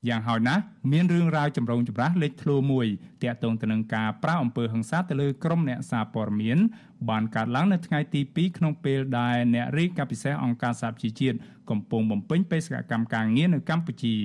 [0.10, 2.88] យ៉ាងហោចណាស់មានរឿងរ៉ាវចម្រូងចម្រាសលេចធ្លោមួយ
[3.24, 6.58] ទាក់ទងទៅនឹងការប្រាអំពើហិង្សាទៅលើក្រុមអ្នកសារព័ត៌មាន
[7.10, 11.38] បានកើតឡើងនៅថ្ងៃទី2ក្នុងពេលដែលអ្នករាយការណ៍ពិសេសអង្គការសហប្រជាជាតិ
[11.70, 14.16] កំពុងបំពេញបេសកកម្មការងារនៅកម្ពុជា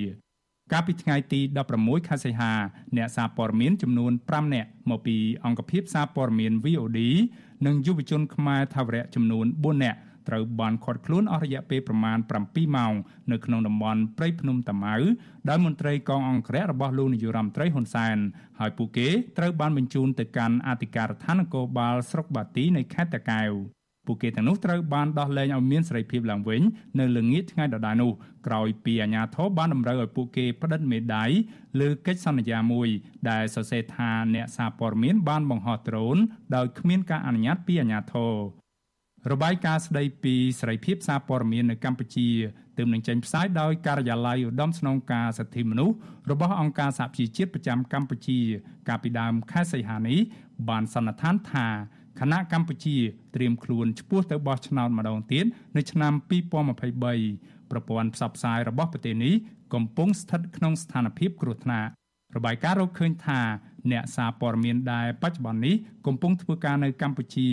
[0.71, 1.39] កាលពីថ្ងៃទី
[1.75, 2.53] 16ខែសីហា
[2.97, 6.99] អ្នកសារព័ត៌មានចំនួន5នាក់មកពីអង្គភាពសារព័ត៌មាន VOD
[7.65, 12.93] និងយុវជនខ្មែរថាវរៈចំនួន4នាក់ ត្រូវបានឃាត់ខ្លួនអស់រយៈពេលប្រមាណ7ម៉ោង
[13.31, 14.95] នៅក្នុងតំបន់ព្រៃភ្នំតាម៉ៅ
[15.49, 18.17] ដោយមន្ត្រីកងអង្គរៈរបស់លោកនាយរដ្ឋមន្ត្រីហ៊ុនសែន
[18.59, 23.51] ហើយពួកគេត្រូវបានបញ្ជូនទៅកាន់អធិការដ្ឋាននគរបាលស្រុកបាទីនៃខេត្តតាកែវ
[24.07, 26.61] ពួកគេទាំងនោះត្រូវបានដោះលែងឲ្យមានសេរីភាពឡើងវិញ
[26.99, 28.11] នៅល្ងាចថ្ងៃដដែលនោះ
[28.47, 31.29] ក្រោយពីអាជ្ញាធរបានតម្រូវឲ្យពួកគេផ្តិតមេដាយ
[31.79, 32.87] លើកិច្ចសន្យាមួយ
[33.29, 36.17] ដែលសរសេរថាអ្នកសារព័ត៌មានបានបង្ហោះដ្រូន
[36.55, 38.33] ដោយគ្មានការអនុញ្ញាតពីអាជ្ញាធរ
[39.33, 42.29] របាយការណ៍ស្ដីពីសេរីភាពសារព័ត៌មាននៅកម្ពុជា
[42.77, 45.95] ទើបនឹងចេញផ្សាយដោយការិយាល័យឧត្តមស្នងការសិទ្ធិមនុស្ស
[46.31, 48.39] របស់អង្គការសហប្រជាជាតិប្រចាំកម្ពុជា
[48.87, 50.19] កាលពីដើមខែសីហានេះ
[50.69, 51.67] បានសន្និដ្ឋានថា
[52.19, 52.97] គណៈកម្ពុជា
[53.35, 55.45] ត្រៀមខ្លួនឈ្មោះទៅបោះឆ្នោតម្ដងទៀត
[55.77, 59.33] នៅឆ្នាំ2023ប្រព័ន្ធផ្សព្វផ្សាយរបស់ប្រទេសនេះ
[59.73, 61.89] កំពុងស្ថិតក្នុងស្ថានភាពគ្រោះថ្នាក់
[62.35, 63.41] របាយការណ៍រកឃើញថា
[63.91, 65.75] អ្នកសារព័ត៌មានដែលបច្ចុប្បន្ននេះ
[66.07, 67.49] កំពុងធ្វើការនៅកម្ពុជា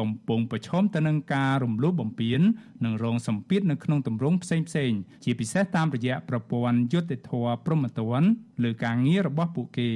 [0.00, 2.40] កំពុងប្រឈមទៅនឹងការរំលោភបំពាន
[2.84, 4.92] និងរងសម្ពាធនៅក្នុងទម្រង់ផ្សេងផ្សេង
[5.24, 8.28] ជាពិសេសតាមរយៈប្រព័ន្ធយុត្តិធម៌ព្រហ្មទណ្ឌ
[8.64, 9.90] លើការងាររបស់ពួកគេ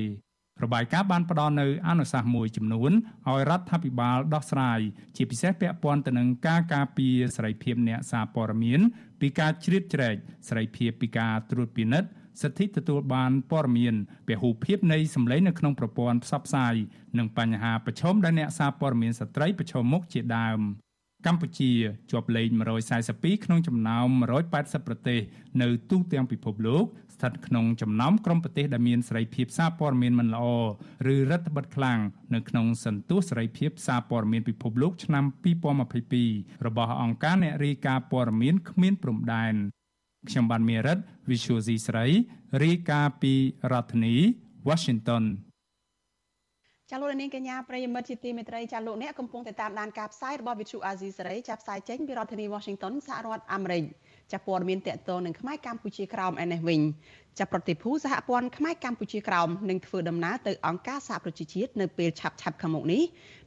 [0.64, 2.92] របាយការណ៍បានផ្ដល់នៅអនុសាសន៍មួយចំនួន
[3.26, 4.80] ឲ្យរដ្ឋាភិបាលដោះស្រាយ
[5.16, 8.80] ជាពិសេសពាក់ព័ន្ធទៅនឹងការការពារសេរីភាពអ្នកសារព័ត៌មាន
[9.20, 10.16] ពីការជ្រៀតជ្រែក
[10.48, 12.08] សេរីភាពពីការត្រួតពិនិត្យ
[12.42, 13.94] សិទ្ធិទទួលបានព័ត៌មាន
[14.28, 16.74] ពហុភាពនៃសម្លេងនៅក្នុងប្រព័ន្ធផ្សព្វផ្សាយ
[17.18, 20.60] និងបញ្ហាប្រឈមដែលអ្នកសារព័ត៌មានស្ត្រីប្រឈមមុខជាដើម
[21.26, 21.72] កម្ពុជា
[22.10, 22.48] ជាប់លេខ
[22.96, 24.08] 142ក្នុងចំណោម
[24.48, 25.20] 180ប្រទេស
[25.62, 30.44] នៅទូទាំងពិភពលោកស្ថិតក្នុងចំណោមក្រុមប្រទេសដែលមានសេរីភាពសារព័ត៌មានមិនល្អ
[31.14, 32.00] ឬរដ្ឋបិទខ្លាំង
[32.34, 35.24] នៅក្នុងសន្ទុះសេរីភាពសារព័ត៌មានពិភពលោកឆ្នាំ
[35.94, 39.54] 2022របស់អង្គការអ្នករាយការណ៍ព័ត៌មានគ្មានព្រំដែន
[40.28, 40.98] ខ្ញុំបានមេរិត
[41.30, 42.06] Visual C ស្រី
[42.64, 43.32] រាយការណ៍ពី
[43.72, 44.14] រដ្ឋធានី
[44.68, 45.24] Washington
[46.90, 53.84] ចាលោកនាងកញ្ញាប្រិយមិត្តជាទីមេត្រីចាលោកអ្នកកំពុងតែតាមដានការផ្សាយរបស់ Vithu Azizi សេរីចាប់ផ្សាយចេញពីរដ្ឋធានី Washington សហរដ្ឋអាមេរិក
[54.32, 56.80] ចាព័ត៌មានតកតងនឹងខ្មែរកម្ពុជាក្រោមឯនេះវិញ
[57.38, 63.02] ចាប់ប្រតិភូសហព័ន្ធខ្មែរកម្ពុជាក្រោមនឹងធ្វើដំណើរទៅអង្គការសហប្រជាជាតិនៅពេលឆាប់ឆាប់ខាងមុខនេះ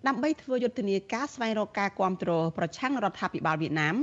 [0.07, 3.95] ដើម្បីធ្វើយុទ្ធនាការស្វែងរកការគ្រប់គ្រងប្រឆាំងរដ្ឋាភិបាលវៀតណាម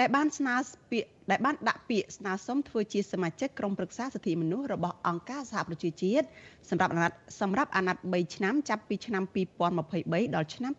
[0.00, 0.54] ដែលបានស្នើ
[0.90, 6.26] ពាក្យដែលបានដាក់ពាក្យស្នើសុំធ្វើជាសមាជិកក្រុមប្រឹក្សាសិទ្ធិមនុស្សរបស់អង្គការសហប្រជាជាតិ
[6.70, 9.24] សម្រាប់អាណត្តិសម្រាប់អាណត្តិ3ឆ្នាំចាប់ពីឆ្នាំ
[9.74, 10.72] 2023ដល់ឆ្នាំ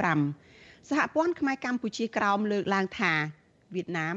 [0.00, 3.12] 2025សហព័ន្ធខ្មែរកម្ពុជាក្រោមលើកឡើងថា
[3.74, 4.16] វៀតណាម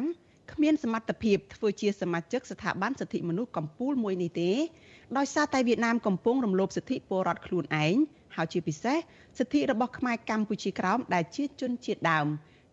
[0.52, 4.52] គ្មានសមត្ថភាពធ្វើជាសមាជិកស្ថាប័នសិទ្ធិមនុស្សកម្ពុជាមួយនេះទេ
[5.18, 7.96] ដោយសារតែវៀតណាមកំពុងរំលោភសិទ្ធិពលរដ្ឋខ្លួនឯង
[8.36, 8.98] ហើយជាពិសេស
[9.40, 12.28] សិទ្ធិរបស់ខ្មែរកម្ពុជាក្រោមដែលជាជនជាតិដើម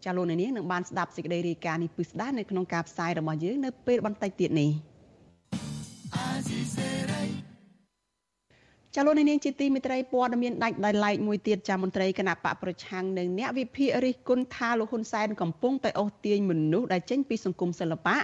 [0.05, 4.71] ចាលោកនាងនឹងបានស្ដាប់សេចក្តីរាយការណ៍នេះពិស្ដានៅក្នុងការផ្សាយរបស់យើងនៅពេលបន្តិចទៀតនេះ
[8.97, 18.17] ចលនានាងជាទីមិត្តរីព័ត៌មានដាច់ដោយឡែកមួយទៀតចាមន្ត្រីគណៈបកប្រឆាំងនិងអ្នកវិភាគរិះគន់ថាលោកហ៊ុនសែនកំពុងតែអូសទាញមនុស្សដែលចេញពីសង្គមសិល្បៈ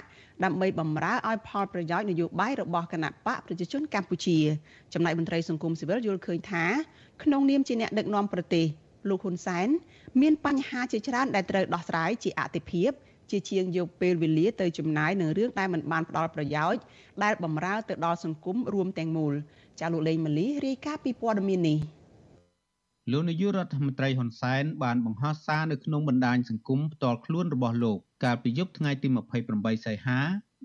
[0.44, 4.38] ដើម្បីបំរើឲ្យផលប្រយោជន៍នយោបាយរបស់គណៈបកប្រជាជនកម្ពុជា
[4.94, 6.64] ចំណែកមន្ត្រីសង្គមស៊ីវិលយល់ឃើញថា
[7.22, 8.66] ក្នុងនាមជាអ្នកដឹកនាំប្រទេស
[9.08, 9.68] លោកហ៊ុនសែន
[10.20, 12.92] មានបញ្ហាជាច្រើនដែលត្រូវដោះស្រាយជាអតិភិប
[13.30, 16.80] ជាជាងយកពេលវេលាទៅចំណាយនឹងរឿងដែលមិនបានផ្ដល់ប្រយោជន៍
[17.24, 19.34] ដែលបំរើទៅដល់សង្គមរួមទាំងមូល
[19.80, 21.78] ចាលោកលេងម៉ាលីរាយការណ៍ពីព័ត៌មាននេះ
[23.12, 29.08] លោកនាយករដ្ឋមន្ត្រីហ៊ុនសែនបានបង្ហោះសារនៅក្នុងបណ្ដាញសង្គមផ្ទាល់ខ្លួនរបស់លោកកាលពីយប់ថ្ងៃទី
[29.46, 30.18] 28សីហា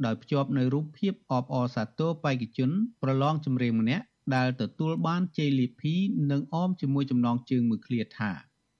[0.05, 2.69] ដោយភ្ជាប់នៅរូបភាពអបអរសាទរបេក្ខជន
[3.01, 5.93] ប្រឡងចម្រៀងម្នាក់ដែលទទួលបានជ័យលាភី
[6.31, 8.31] និងអមជាមួយចំណងជើងមួយឃ្លាថា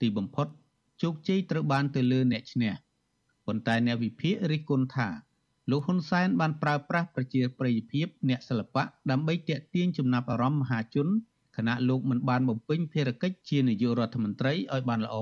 [0.01, 0.47] ទីបំផុត
[1.01, 2.73] ជោគជ័យត្រូវបានទៅលើអ្នកឈ្នះ
[3.45, 5.07] ប៉ុន្តែអ្នកវិភាគរិះគន់ថា
[5.71, 11.07] លោកហ៊ុនសែនបានប្រើប្រាស់ប្រជាប្រិយភាពអ្នកសិល្បៈដើម្បីទាក់ទាញចំណាប់អារម្មណ៍មហាជន
[11.57, 15.17] ខណៈលោកមិនបានបំពេញភារកិច្ចជានាយករដ្ឋមន្ត្រីឲ្យបានល្អ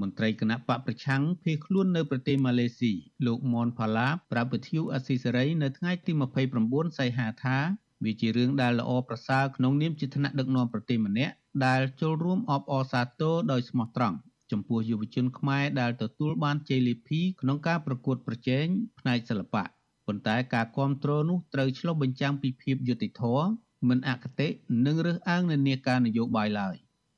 [0.00, 2.92] មន្ត្រីគណៈបកប្រឆាំងភៀសខ្លួននៅប្រទេសម៉ាឡេស៊ី
[3.26, 6.12] លោកមនផាឡាប្រាប់វិទ្យុអស៊ីសេរីនៅថ្ងៃទី
[6.54, 7.58] 29សីហាថា
[8.04, 11.34] វាជារឿងដែលល្អប្រសើរក្នុងនាមជាថ្នាក់ដឹកនាំប្រទេសម្នាក់
[11.66, 14.16] ដែលចូលរួមអបអរសាទរដោយស្មោះត្រង់
[14.52, 18.66] ចំពោះយុវជនខ្មែរដែលទទួលបានជ័យលាភីក្នុងការប្រកួតប្រជែង
[18.98, 19.64] ផ្នែកសិល្បៈ
[20.06, 23.48] ប៉ុន្តែការគ្រប់គ្រងនោះត្រូវឆ្លុះបញ្ចាំងពីភាពយុត្តិធម៌
[23.88, 24.48] មិនអគតិ
[24.86, 26.76] និងរើសអើងនានាការនយោបាយឡើយ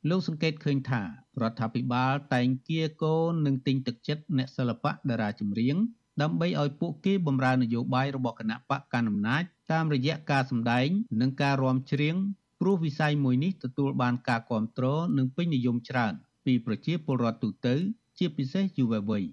[0.08, 3.16] លោកសង្កេតឃើញថារដ្ឋាភិបាលតែងគៀកោ
[3.46, 5.76] និងទិញទឹកចិត្តអ្នកសិល្បៈតារាចម្រៀង
[6.22, 10.88] ដើម្បីឲ្យពួកគេបម្រើនយោបាយរបស់គណៈបកកណ្ដាលអំណាចតាមរយៈការសម្ដែង
[11.20, 12.16] និងការរាំច្រៀង
[12.60, 17.74] ព្រោះវិស័យមួយនេះទទួលបានការគ្រប់គ្រងនិងពេញនិយមច្រើន ពីប្រជាពលរដ្ឋទូទៅ
[18.18, 19.24] ជាពិសេសយុវវ័យ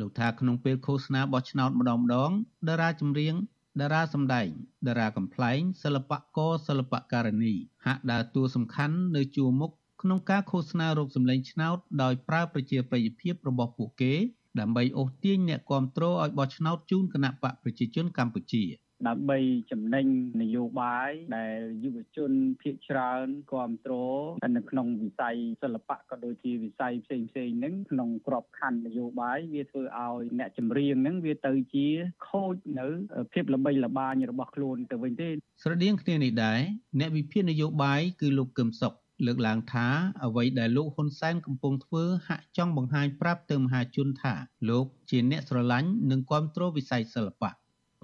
[0.00, 2.30] លោកថាក្នុងពេលឃោសនាបោះឆ្នោតម្ដងម្ដង
[2.68, 3.34] តារាចម្រៀង
[3.80, 4.48] តារាសម្ដែង
[4.86, 7.54] តារាកំ pl ែងសិល្បករសិល្បករនី
[7.86, 9.70] ហាក់ដើរតួសំខាន់នៅជួរមុខ
[10.02, 14.14] ក្នុងការឃោសនារោគសម្លេងឆ្នោតដោយប្រើប្រជាប្រិយភាពរបស់ពួកគេ
[14.60, 18.64] ដើម្បីអូសទាញអ្នកគ្រប់គ្រងឲ្យបោះឆ្នោតជូនគណៈបកប្រជាជនកម្ពុជា។
[19.08, 19.38] ដើម្បី
[19.70, 20.06] ចំណេញ
[20.42, 24.22] នយោបាយដែលយុវជនភាគច្រើនគ្រប់គ្រង
[24.56, 31.86] នៅក្នុងវិស័យសិល្បៈក៏ដូចជាវិស័យផ្សេងផ្សេងហ្នឹងក្នុងក្របខ័ណ្ឌនយោបាយវាធ្វើឲ្យអ្នកចម្រៀងហ្នឹងវាទៅជា
[32.28, 32.86] ខូចនៅ
[33.32, 35.28] ភាពល្បីល្បាញរបស់ខ្លួនទៅវិញទេ
[35.62, 36.60] ស្រដៀងគ្នានេះដែរ
[37.00, 38.94] អ្នកវិភាគនយោបាយគឺលោកកឹមសុខ
[39.26, 39.86] លើកឡើងថា
[40.24, 44.34] អ្វីដែលលោកហ៊ុនសែនកំពុងធ្វើហាក់ចង់បង្ហាញប្រាប់ទៅមហាជនថា
[44.68, 47.50] លោកជាអ្នកស្រឡាញ់និងគ្រប់គ្រងវិស័យសិល្បៈ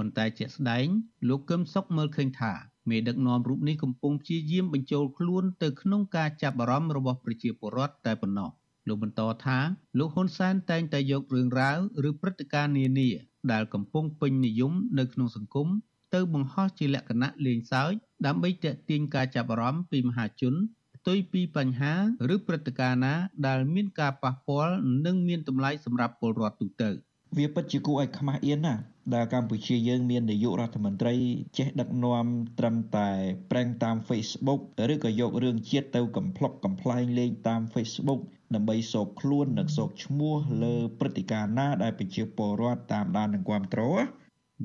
[0.00, 0.86] ប៉ុន្តែជាក់ស្ដែង
[1.28, 2.52] លោកកឹមសុខមើលឃើញថា
[2.90, 8.50] មេដឹកនាំរូបនេះកំពុងព្យាយាមបញ្ចូលខ្លួនទៅក្នុងការចាប់អារម្មណ៍របស់ប្រជាពលរដ្ឋតែប៉ុណ្ណោះ
[8.88, 9.58] លោកបន្តថា
[9.98, 13.08] លោកហ៊ុនសែនតែងតែយករឿងរ៉ាវឬព្រឹត្តិការណ៍នានា
[13.52, 15.68] ដែលកំពុងពេញនិយមនៅក្នុងសង្គម
[16.14, 17.92] ទៅបង្ហោះជាលក្ខណៈលេងសើច
[18.26, 20.54] ដើម្បីទាក់ទាញការចាប់អារម្មណ៍ពីមហាជន
[20.96, 21.94] ផ្ទុយពីបញ្ហា
[22.34, 23.14] ឬព្រឹត្តិការណ៍ណា
[23.46, 24.74] ដែលមានការប៉ះពាល់
[25.06, 26.90] និងមានតម្លៃសម្រាប់ពលរដ្ឋទូទៅ
[27.36, 28.82] វាពិតជាគួរឲ្យខ្មាស់អៀនណាស់
[29.14, 31.14] ដែលកម្ពុជាយើងមាននាយករដ្ឋមន្ត្រី
[31.58, 32.26] ចេះដឹកនាំ
[32.58, 33.10] ត្រឹមតែ
[33.50, 34.60] ប្រេងតាម Facebook
[34.92, 38.20] ឬក៏យករឿងជាតិទៅកំ pl ុកកំ pl ែងលេងតាម Facebook
[38.54, 43.98] ដើម្បីសោកខ្លួននិងសោកឈ្មោះលើព្រឹត្តិការណ៍ណាដែលប្រជាពលរដ្ឋតាមដាននិងគ្រប់គ្រង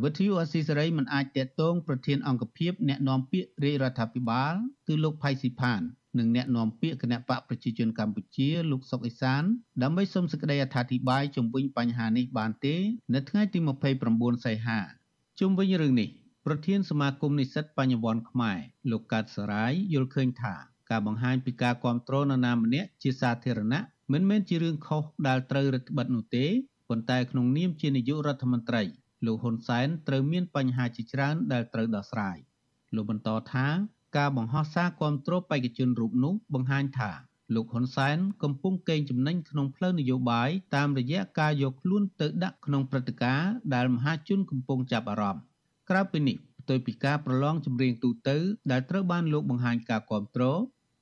[0.04, 4.54] វិទ្យុអស៊ីសេរីមិនអាចតេតងប្រធានអង្គភិបអ្នកនាំពាក្យរាជរដ្ឋាភិបាល
[4.88, 5.82] គឺលោកផៃស៊ីផាន
[6.18, 9.44] និងអ្នកនាំពាក្យគណៈបកប្រជាជនកម្ពុជាលោកសុកអេសាន
[9.84, 12.76] ដើម្បីសូមសេចក្តីអធិប្បាយជុំវិញបញ្ហានេះបានទេ
[13.14, 13.60] នៅថ្ងៃទី
[14.02, 14.80] 29សីហា
[15.40, 16.10] ជុំវិញរឿងនេះ
[16.46, 18.58] ប្រធានសមាគមនិស្សិតបញ្ញវន្តខ្មែរ
[18.92, 20.56] លោកកើតសរាយយល់ឃើញថា
[20.90, 23.82] ការបង្ហាញពីការគ្រប់គ្រងនរណាម្នាក់ជាសាធារណៈ
[24.14, 26.46] មិនមែនជារឿងខុសដែលត្រូវរដ្ឋបិទនោះទេ
[26.90, 28.84] ប៉ុន្តែក្នុងនាមជានាយករដ្ឋមន្ត្រី
[29.26, 32.38] លោកហ៊ុនសែនត្រូវមានបញ្ហាជាច្រើនដែលត្រូវដោះស្រាយ
[32.96, 33.68] លោកបន្តថា
[34.18, 37.12] ការបង្ហោះសារគ្រប់គ្រងបេក្ខជនរូបនោះបង្ហាញថា
[37.56, 45.44] លោកហ៊ុនសែនកំពុងកេងចំណេញក្នុងផ្លូវនយោបាយតាមរយៈការយកខ្លួនទៅដាក់ក្នុងព្រឹត្តិការណ៍ដែលមហាជនកំពុងចាប់អារម្មណ៍
[45.90, 48.38] ក្រៅពីនេះផ្ទុយពីការប្រឡងចម្រៀងទូទៅ
[48.72, 50.60] ដែលត្រូវបានលោកបង្ហាញការគ្រប់គ្រង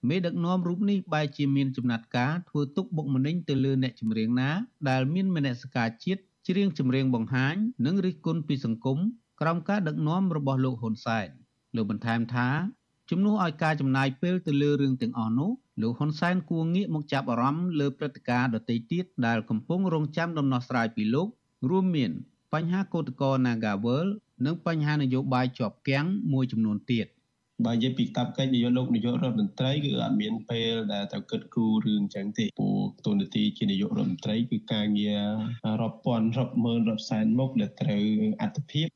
[0.09, 4.49] មេដឹកនាំរូបនេះបែរជាមានចំណាត់ការធ្វើទុកបុកម្នេញទៅលើអ្នកចម្រៀងណា
[4.89, 8.97] ដែលមានមនសិការជាតិច្រៀងចម្រៀងបង្ហាញនិងរិះគន់ពីសង្គម
[9.41, 11.27] ក្រោមការដឹកនាំរបស់លោកហ៊ុនសែន
[11.75, 12.47] លោកបន្ថែមថា
[13.15, 21.27] ជំនួសឲ្យការចំណាយពេលទៅលើរឿងទាំងអស់នោះលោកហ៊ុនសែនគួរងាកមកចាប់អារម្មណ៍លើព្រឹត្តិការណ៍ដទៃទៀតដែលកំពុងរងចាំដំណោះស្រាយពីលោក
[21.69, 22.11] រួមមាន
[22.53, 24.07] បញ្ហាកោតក្រ Nagawal
[24.45, 27.07] និងបញ្ហានយោបាយជាប់គាំងមួយចំនួនទៀត
[27.65, 35.23] បើនិយាយពីកាប់កិច្ចនយោបាយលោកនាយករដ្ឋមន្ត្រីគឺអត់មានពេលដែលត្រូវគិតគូររឿងចឹងទេព្រោះទូនាទីជានាយករដ្ឋមន្ត្រីគឺការងារ
[35.81, 38.05] រាប់ពាន់រាប់ម៉ឺនរាប់សែនមុខដែលត្រូវ
[38.41, 38.87] អត្ថភាព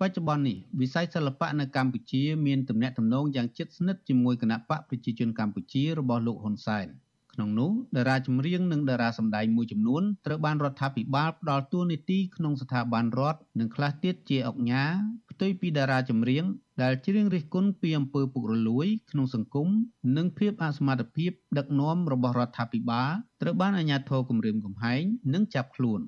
[0.00, 6.86] បច្ចុប្បន្ននេះវិស័យសិល្បៈនៅកម្ពុជាមានទំនាក់ទំនងយ៉ាងជិតស្និទ្ធជាមួយគណៈបកប្រជាជនកម្ពុជារបស់លោកហ៊ុនសែន
[7.34, 14.92] ក្នុងនោះតារាចម្រៀងនិងតារាសម្ដែងមួយចំនួនត្រូវបានរដ្ឋាភិបាលផ្ដល់តួនាទីក្នុងស្ថាប័នរដ្ឋនិងខ្លះទៀតជាអង្គការ
[15.30, 16.44] ផ្ទុយពីតារាចម្រៀង
[16.82, 19.68] ដែលច្រៀងរិះគន់ពីអំពើពុករលួយក្នុងសង្គម
[20.16, 23.10] និងភាពអសមត្ថភាពដឹកនាំរបស់រដ្ឋាភិបាល
[23.42, 25.02] ត្រូវបានអាជ្ញាធរគម្រាមកំហែង
[25.34, 26.00] និងចាប់ខ្លួន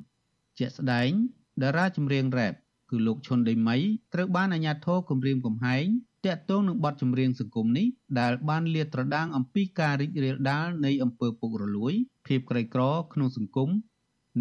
[0.58, 1.10] ជាក់ស្ដែង
[1.62, 2.54] តារាចម្រៀងរ៉េប
[2.90, 3.78] គឺលោកឈុនដេមី
[4.14, 5.86] ត្រូវបានអាជ្ញាធរគម្រាមកំហែង
[6.26, 7.86] តាក់ទងនឹងបទចម្រៀងសង្គមនេះ
[8.20, 11.92] ដែលបានលាតត្រដាងអំពីការរីករាលដាលនៃអំពើពុករលួយ
[12.26, 13.70] ភាពក្រីក្រក្នុងសង្គម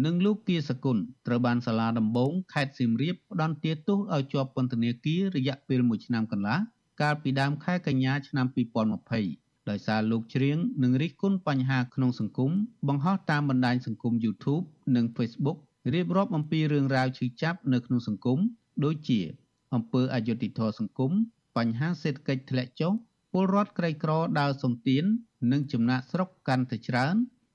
[0.04, 6.58] និងលោកគៀសគុណត្រូវបានសាលាដំបងខេត្តសៀមរាបផ្តន្ទាទោសឲ្យជាប់ពន្ធនាគាររយៈពេល1ឆ្នាំកន្លះ
[7.00, 8.46] កាលពីដើមខែកញ្ញាឆ្នាំ
[9.08, 12.50] 2020ដោយសារលោកច្រៀងនិងរិះគន់បញ្ហាក្នុងសង្គម
[12.88, 14.64] បង្ហោះតាមបណ្ដាញសង្គម YouTube
[14.96, 15.58] និង Facebook
[15.92, 18.38] រៀបរាប់អំពីរឿងរ៉ាវឈឺចាប់នៅក្នុងសង្គម
[18.84, 19.20] ដូចជា
[19.74, 21.12] អំពើអយុត្តិធម៌សង្គម
[21.56, 22.92] បញ្ហាសេដ្ឋកិច្ចធ្លាក់ចុះ
[23.32, 25.04] ពលរដ្ឋក្រីក្រដើរសំទាន
[25.52, 27.14] និងចំណាក់ស្រុកកាន់តែច្រើន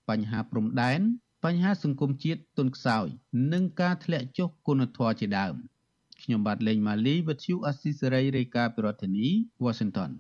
[0.10, 1.02] បញ្ហាព្រំដែន
[1.46, 3.08] បញ្ហាសង្គមជាតិទុនខ្សោយ
[3.54, 5.54] និងការធ្លាក់ចុះគុណធម៌ជាដើម
[6.22, 9.28] ខ្ញុំបាទលេងម៉ាលីវិទ្យុអស៊ីសេរីរាយការណ៍ពីរដ្ឋធានី
[9.66, 10.12] Washington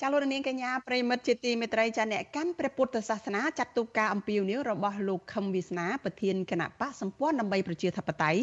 [0.00, 8.42] ចាលោកនាងកញ្ញាប្រិមិត្តជាទីមេត្រីចាអ្នកកាន់ព្រះពុទ្ធសាសនាចាត់ទុកការអំពាវនាវរបស់លោកខឹមវាសនាប្រធានគណៈបកសម្ព័ន្ធដើម្បីប្រជាធិបតេយ្យ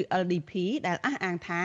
[0.00, 0.52] ឬ LDP
[0.86, 1.62] ដែលអះអាងថា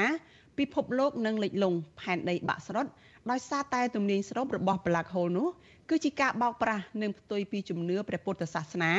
[0.57, 2.85] ពិភពលោកនឹងលិចលង់ផែនដីបាក់ស្រុត
[3.31, 5.47] ដោយសារតែទំនាញស្រូបរបស់ Black Hole នោះ
[5.89, 8.93] គឺជាការបោកប្រាស់និងផ្ទុយពីជំនឿព្រះពុទ្ធសាសនា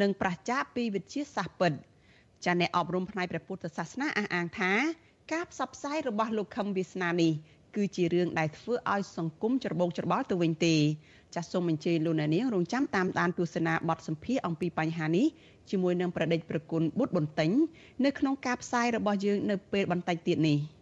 [0.00, 1.72] និងប្រឆាចពីវិទ្យាសាស្ត្រពិត
[2.44, 4.72] ចាអ្នកអប់រំផ្នែកព្រះពុទ្ធសាសនាអះអាងថា
[5.32, 7.32] ការផ្សព្វផ្សាយរបស់លោកខឹមវាសនានេះ
[7.76, 10.74] គឺជារឿងដែលធ្វើឲ្យសង្គមច្របូកច្របល់ទៅវិញទេ
[11.34, 15.26] ចាសសូមអញ្ជើញលោកអ្នកនាងរងចាំតាមដានទស្សនាបទសម្ភាសអំពីបញ្ហានេះ
[15.70, 17.50] ជាមួយនឹងប្រដេចប្រគុណបុត្របន្ទិញ
[18.04, 20.58] នៅក្នុងការផ្សាយរបស់យើងនៅពេលបន្តិចទៀតនេះ។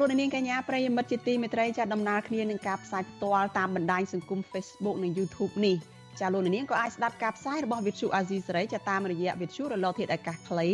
[0.00, 5.76] លោកនាងកញ្ញាប្រិយមិត្តជាទីមេត្រីចាដំណើរគ្នានឹងការផ្សាយផ្ទាល់តាមបណ្ដាញសង្គម Facebook និង YouTube នេះ
[6.20, 10.68] ចាលោកនាងក៏អាចស្ដាប់ការផ្សាយរបស់ Vithu Azizi សេរីចាតាមរយៈ Vithu រលកធាតុអាកាសខ្លី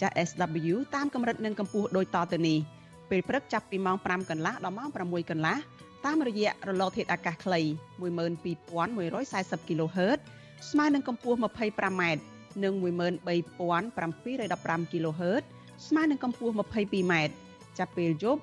[0.00, 2.58] ចា SW តាមកម្រិតនិងកម្ពស់ដូចតទៅនេះ
[3.10, 5.56] ពេលព្រឹកចាប់ពីម៉ោង5កន្លះដល់ម៉ោង6កន្លះ
[6.06, 7.60] តាមរយៈរលកធាតុអាកាសខ្លី
[8.00, 10.18] 12140 kHz
[10.70, 12.02] ស្មើនឹងកម្ពស់ 25m
[12.64, 15.42] និង13715 kHz
[15.88, 17.14] ស្មើនឹងកម្ពស់ 22m
[17.78, 18.42] ចាប់ពេលយប់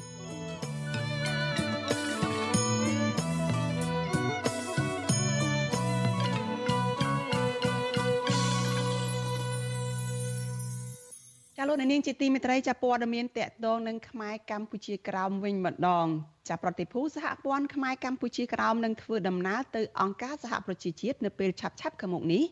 [11.71, 16.07] លោកនាងជាទីមេត្រីចាព័ត៌មានតកតងនឹងខ្មែរកម្ពុជាក្រោមវិញម្ដង
[16.49, 22.43] ចាប្រតិភូសហព័ន្ធខ្មែរកម្ពុជាក្រោមនឹងធ្វើដំណើរទៅអង្គការសហប្រជាជាតិនៅពេលឆាប់ឆាប់ខាងមុខនេះ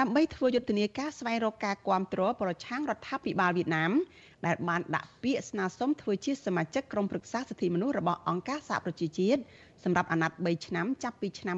[0.00, 3.92] ដើម្បីធ្វើយុទ្ធនាការស្វែងរកការគាំទ្រប្រឆាំងរដ្ឋាភិបាលវៀតណាម
[4.46, 9.40] ដែលបានដាក់ពាក្យស្នើសុំធ្វើជាសមាជិកក្រុមប្រឹក្សាសិទ្ធិមនុស្សរបស់អង្គការសហប្រជាជាតិ
[9.84, 11.56] សម្រាប់អាណត្តិ3ឆ្នាំចាប់ពីឆ្នាំ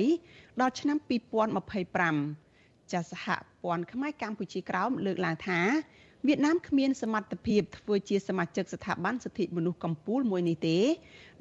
[0.00, 0.96] 2023ដល់ឆ្នាំ
[2.34, 2.44] 2025
[2.92, 3.26] ចាសហ
[3.62, 5.60] ព័ន្ធខ្មែរកម្ពុជាក្រោមលើកឡើងថា
[6.28, 10.78] វៀតណាមគ្មានសមត្ថភាពធ្វើជាសមាជិកស្ថាប័នសិទ្ធិមនុស្សកម្ពុជាមួយនេះទេ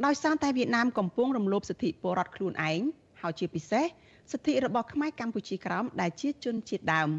[0.05, 2.81] ដោយសារតែវៀតណាមកំពុងរំលោភសិទ្ធិពលរដ្ឋខ្លួនឯង
[3.21, 3.85] ហើយជាពិសេស
[4.31, 7.09] សិទ្ធិរបស់ខ្មែរកម្ពុជាក្រោមដែលជាជនជាតិដើម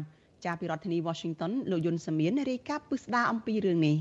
[0.45, 3.97] ចាពីរដ្ឋធានី Washington លោកយុនសាមៀនរាយការណ៍ពិស្ដារអំពីរឿងនេះ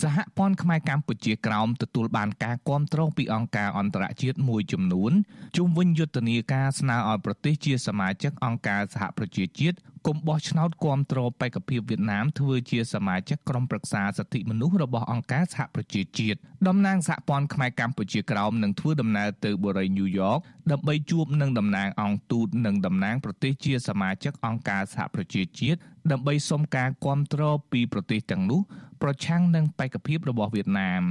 [0.00, 5.12] សហព័ន្ធខ្មែរកម្ពុជាក្រោមទទួលបានការគាំទ្រពីអង្គការអន្តរជាតិមួយចំនួន
[5.56, 20.38] ជុំវិញយុទ្ធនាការស្នើឲ្យប្រទេសជាសមាជិកអង្គការសហប្រជាជាតិ គុំបោះឆ្នោតគាំទ្របេក្ខភាពវៀតណាមធ្វើជាសមាជិកក្រុមប្រឹក្សាសិទ្ធិមនុស្សរបស់អង្គការសហប្រជាជាតិតំណាងសហព័ន្ធខ្មែរកម្ពុជាក្រោមនឹងធ្វើដំណើរទៅបូរីញូវយ៉ក
[20.72, 25.78] ដើម្បីជួបនឹងតំណាងអង្គទូតនិងតំណាងប្រទេសជាសមាជិកអង្គការសហប្រជាជាតិ
[26.10, 28.60] ដើម្បីសុំការគាំទ្រពីប្រទេសទាំងនោះ
[29.02, 31.02] ប្រឆាំងនឹងបេក្ខភាពរបស់វៀតណាម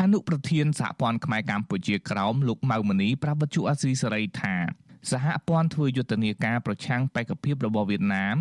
[0.00, 4.56] អនុប្រធានសហព័ន្ធខ្មែរកម្ពុជាក្រោមលោកម៉ៅមនីប្រាប់វិទ្យុអាស៊ីសេរីថា
[5.12, 8.36] សហព័ន្ធធ្វើយុទ្ធនាការប្រឆាំងបេក្ខភាពរបស់វៀតណាម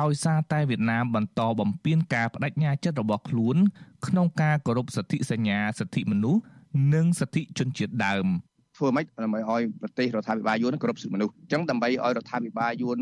[0.00, 3.56] ដោយសារតែវៀតណាមបន្តបំពានការបដិញ្ញាចិត្តរបស់ខ្លួន
[4.06, 6.40] ក្នុងការគោរពសិទ្ធិសញ្ញាសិទ្ធិមនុស្ស
[6.94, 8.26] និងសិទ្ធិជនជាតិដើម
[8.76, 12.98] ធ្វើម៉េចដើម្បីឲ្យប្រទេសរដ្ឋាភិបាលយួនគោរពសិទ្ធិមនុស្សអញ្ចឹងដើម្បីឲ្យរដ្ឋាភិបាលយួន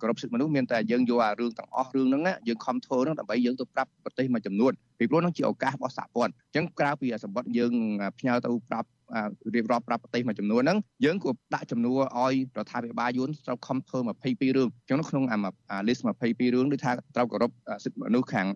[0.00, 7.72] គោរពសិទ្ធិមនុស្សមានតែយើងយកអារឿងទាំងអស់រឿងហ្នឹងយើងខំធ្វើហ្នឹងដើម្បីយើងទៅប្រាប់ប្រទេសមួយចំនួនពីព្រោះហ្នឹងជាឱកាសរបស់សហព័ន្ធអញ្ចឹងក្រៅពីសម្បត្តិយើង
[8.18, 8.88] ផ្ញើទៅប្រាប់
[9.54, 17.50] រៀបរាប់ប្រាប់ប្រទេសមួយចំនួនហ្នឹងយើងក៏ដាក់ចំនួនឲ្យរដ្ឋាភិបាលយួនត្រូវខំធ្វើ22រឿងអញ្ចឹងក្នុងអា list 22រឿងដូចថាត្រូវគោរព
[17.84, 18.46] សិទ្ធិមនុស្សខាង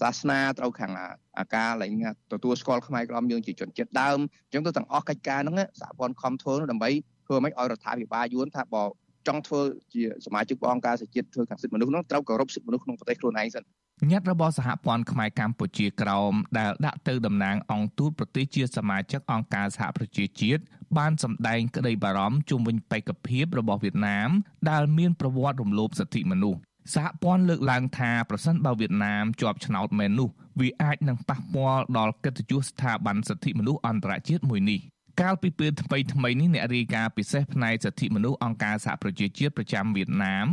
[0.00, 0.92] សាសនាត្រូវខាង
[1.38, 6.90] អាការឡើងទទួលស្គាល់ខ្មែរក្រមយើងជាជនជាតិដើមអញ្ចឹងទៅទាំងអស់កិច្ចការហ្នឹងសហព័ន្ធខំធ្វើដើម្បី
[7.26, 8.84] ធ្វើម៉េចឲ្យរដ្ឋាភិបាលយួនថាបើ
[9.28, 9.60] ចង់ធ្វើ
[9.94, 13.64] ជាសមាជិកអង្គការសហជាតិធ្វើខាងសិទ្ធិមនុស្សនោះត្រូវគោរពសិទ្ធិមនុស្សក្នុងប្រទេសខ្លួនឯងសិន
[14.10, 20.62] ញាតិរបស់សហព័ន្ធខ្មែរកម្ពុជាក្រោមដែលដាក់ទៅតំណាងអង្គទូតប្រទេសជាសមាជិកអង្គការសហប្រជាជាតិ
[20.98, 24.30] បានសម្ដែងក្តីបារម្ភជុំវិញបេក្ខភាពរបស់វៀតណាម
[24.70, 26.60] ដែលមានប្រវត្តិរំលោភសិទ្ធិមនុស្ស
[26.94, 30.28] សហព័ន្ធលើកឡើងថាប្រសិនបើវៀតណាមជាប់ឆ្នោតមែននោះ
[30.60, 34.80] វាអាចនឹងប៉ះពាល់ដល់កិត្តិយសស្ថាប័នសិទ្ធិមនុស្សអន្តរជាតិមួយនេះ
[35.20, 40.46] កាលពីពេលថ្មីថ្មីនេះអ្នករាយការណ៍ពិសេសផ្នែកសិទ្ធិមនុស្សអង្គការសហប្រជាជាតិប្រចាំវៀតណាម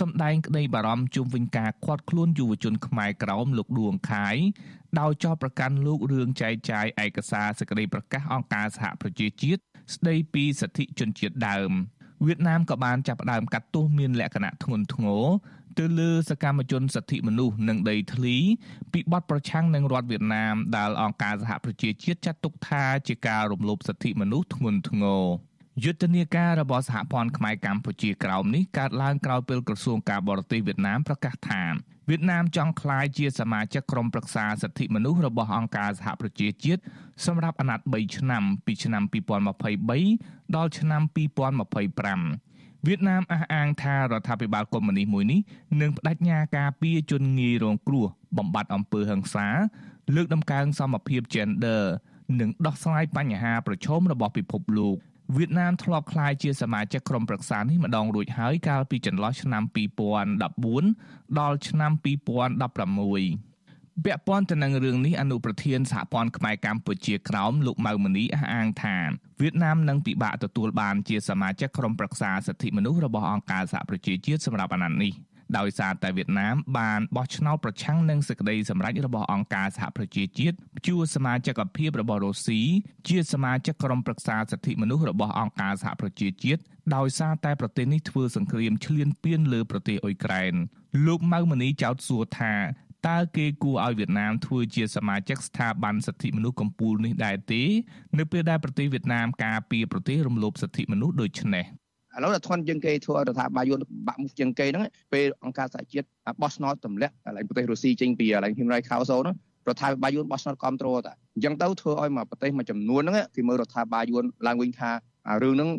[0.00, 4.36] សម្ដែងក្តីបារម្ភជុំវិញការឃាត់ខ្លួនយុវជនខ្មែរក្រោមលោកឌួងខាយ
[5.00, 9.62] ដោយចោទប្រកាន់លោករឿងចែកចាយឯកសារសេចក្តីប្រកាសអង្គការសហប្រជាជាតិ
[9.94, 11.70] ស្តីពីសិទ្ធិជនជាតិដើម
[12.26, 15.24] វៀតណាមក៏បានចាប់ផ្ដើមកាត់ទោសមានលក្ខណៈធ្ងន់ធ្ងរ
[15.78, 18.36] ទៅលើសកម្មជនសិទ្ធិមនុស្សនិងដីធ្លី
[18.92, 25.24] ពីបទប្រឆាំងនឹងរដ្ឋវៀតណាមដែលអង្គការសហប្រជាជាតិចាត់ទុកថាជាការរំលោភសិទ្ធិមនុស្សធ្ងន់ធ្ងរ
[25.84, 31.62] យុទ្ធនាការរបស់សហព័ន្ធខ្មែរកម្ពុជាក្រោមនេះកើតឡើងក្រោយពេលក្រសួងការបរទេសវៀតណាមប្រកាសថា
[32.08, 36.82] វៀតណាមចង់ក្លាយជាសមាជិកក្រុមប្រឹក្សាសិទ្ធិមនុស្សរបស់អង្គការសហប្រជាជាតិ
[37.26, 39.02] សម្រាប់អាណត្តិ3ឆ្នាំពីឆ្នាំ
[39.82, 42.51] 2023ដល់ឆ្នាំ2025
[42.86, 45.40] វៀតណាមអះអាងថារដ្ឋាភិបាលកុម្មុយនីសមួយនេះ
[45.80, 48.06] នឹងបដិញ្ញាការពារជនងាយរងគ្រោះ
[48.38, 49.46] បំបត្តិអំពើហិង្សា
[50.14, 51.82] លើកដំកើងសមភាព gender
[52.40, 54.96] និងដោះស្រាយបញ្ហាប្រឈមរបស់ពិភពលោក
[55.36, 59.62] វៀតណាមធ្លាប់ក្លាយជាសមាជិកក្រុមប្រឹក្សានេះម្ដងរួចហើយកាលពីចន្លោះឆ្នាំ
[60.50, 63.51] 2014ដល់ឆ្នាំ2016
[64.04, 68.96] ពាក់ព័ន្ធទៅនឹងរឿងនេះអនុប្រធានសហព័ន្ធខ្មែរកម្ពុជាក្រោមលោកម៉ៅមនីអះអាងថា
[69.40, 75.12] វៀតណាមនឹងពិបាកទទួលបានជាសមាជិកក្រុមប្រឹក្សាសិទ្ធិមនុស្សរបស់អង្គការសហប្រជាជាតិសម្រាប់អាណត្តិនេះ
[75.58, 82.60] ដោយសារតែវៀតណាមបានបោះឆ្នោតប្រឆាំងនឹងសេចក្តីសម្រេចរបស់អង្គការសហប្រជាជាតិជួសមាជិកភាពរបស់រុស្ស៊ី
[83.08, 86.60] ជាសមាជិកក្រុមប្រឹក្សាសិទ្ធិមនុស្សរបស់អង្គការសហប្រជាជាតិ
[86.96, 90.54] ដោយសារតែប្រទេសនេះធ្វើសង្គ្រាមឈ្លានពានលើប្រទេសអ៊ុយក្រែន
[91.06, 92.54] លោកម៉ៅមនីចោទសួរថា
[93.08, 97.62] តើគេគួរឲ្យវៀតណាមធ្វើជាសមាជិកស្ថាប័នសិទ្ធិមនុស្សកម្ពុជានេះដែរទេ
[98.18, 101.64] នៅពេលដែលប្រទេសវៀតណាមការពារប្រទេសរំលោភសិទ្ធិមនុស្សដូចនេះ
[102.16, 106.06] ឥឡូវដល់ធន់ជាងគេធ្វើរដ្ឋាភិបាលយន្តបាក់មុខជាងគេហ្នឹងពេលអង្គការសហជាតិ
[106.42, 109.36] បោះឆ្នោតទម្លាក់កន្លែងប្រទេសរុស្ស៊ីចេញពីកន្លែង Human Rights Council ហ្នឹង
[109.68, 114.90] រដ្ឋាភិបាលយួនបោះឆ្នោតគ្រប់គ្រងតាអញ្ចឹងទៅធ្វើឲ្យមកប្រទេសមួយចំនួនហ្នឹងគេមើលរដ្ឋាភិបាលយួនឡើងវិញថា
[115.42, 115.70] រឿងហ្នឹង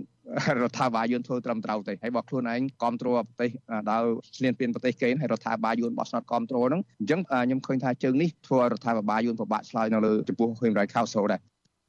[0.62, 3.50] រដ្ឋាភិបាលយួនធ្វើត្រឹមត្រូវទេហើយបើខ្លួនឯងគ្រប់គ្រងប្រទេស
[3.92, 4.08] ដល់
[4.38, 11.42] ឈ្លានពានប្រទេសគេហើយរដ្ឋាភិបាលយួនបោះឆ្នោតគ្រប់គ្រងហ្នឹងអញ្ចឹងខ្ញុំឃើញថាជើងនេះធ្វើឲ្យរដ្ឋាភិបាលយួនពិបាកឆ្លើយនៅលើចំពោះ Human Rights Council ដែរ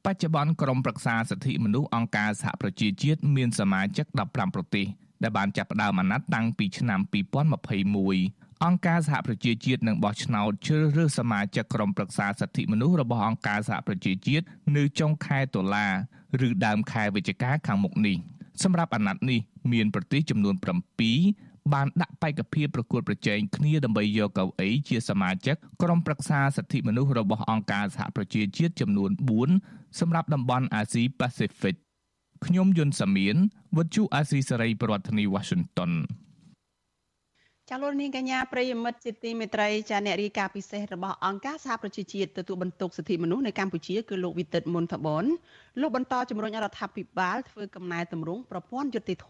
[0.06, 4.86] បច្ចុប្បន្នក្រមប្រឹក្សាសិទ្ធិមនុស្សអង្គការសហប្រជាជាតិមានសមាជិក15ប្រទេស
[5.22, 14.44] ដែលបានចាប់ផ្ដើមអាណត្តិតាំងពីឆ្នាំ2021អង្គការសហប្រជាជាតិនឹងបោះឆ្នោតជ្រើសរើសសមាជិកក្រុមប្រឹក្សាសិទ្ធិមនុស្សរបស់អង្គការសហប្រជាជាតិ
[14.76, 15.88] នៅចុងខែតុលា
[16.46, 18.16] ឬដើមខែវិច្ឆិកាខាងមុខនេះ
[18.62, 19.40] សម្រាប់អាណត្តិនេះ
[19.72, 20.54] មានប្រទេសចំនួន
[21.12, 29.10] 7បានដាក់បេក្ខភាពប្រកួតប្រជែងគ្នាដើម្បីយកកៅអីជាសមាជិកក្រុមប្រឹក្សាសិទ្ធិមនុស្សរបស់អង្គការសហប្រជាជាតិចំនួន
[29.54, 31.74] 4សម្រាប់តំបន់អាស៊ីប៉ាស៊ីហ្វិក
[32.46, 33.36] ខ្ញុំយុនសាមៀន
[33.76, 35.92] វិទ្យុអាស៊ីសេរីប្រធានាធិបតី Washington
[37.70, 45.24] ចាលោកនាងកញ្ញាប្រិយមិត្តជាទីមេត្រីចាអ្នករាយការណ៍ពិសេសរបស់អង្គការសហប្រជាជាតិទទួលបន្ទុកសិទ្ធិមនុស្សនៅកម្ពុជាគឺលោកវិទិតមុនថបន
[45.80, 49.28] លោកបន្តជំរុញរដ្ឋាភិបាលធ្វើកំណែតម្រង់ប្រព័ន្ធយុតិធធ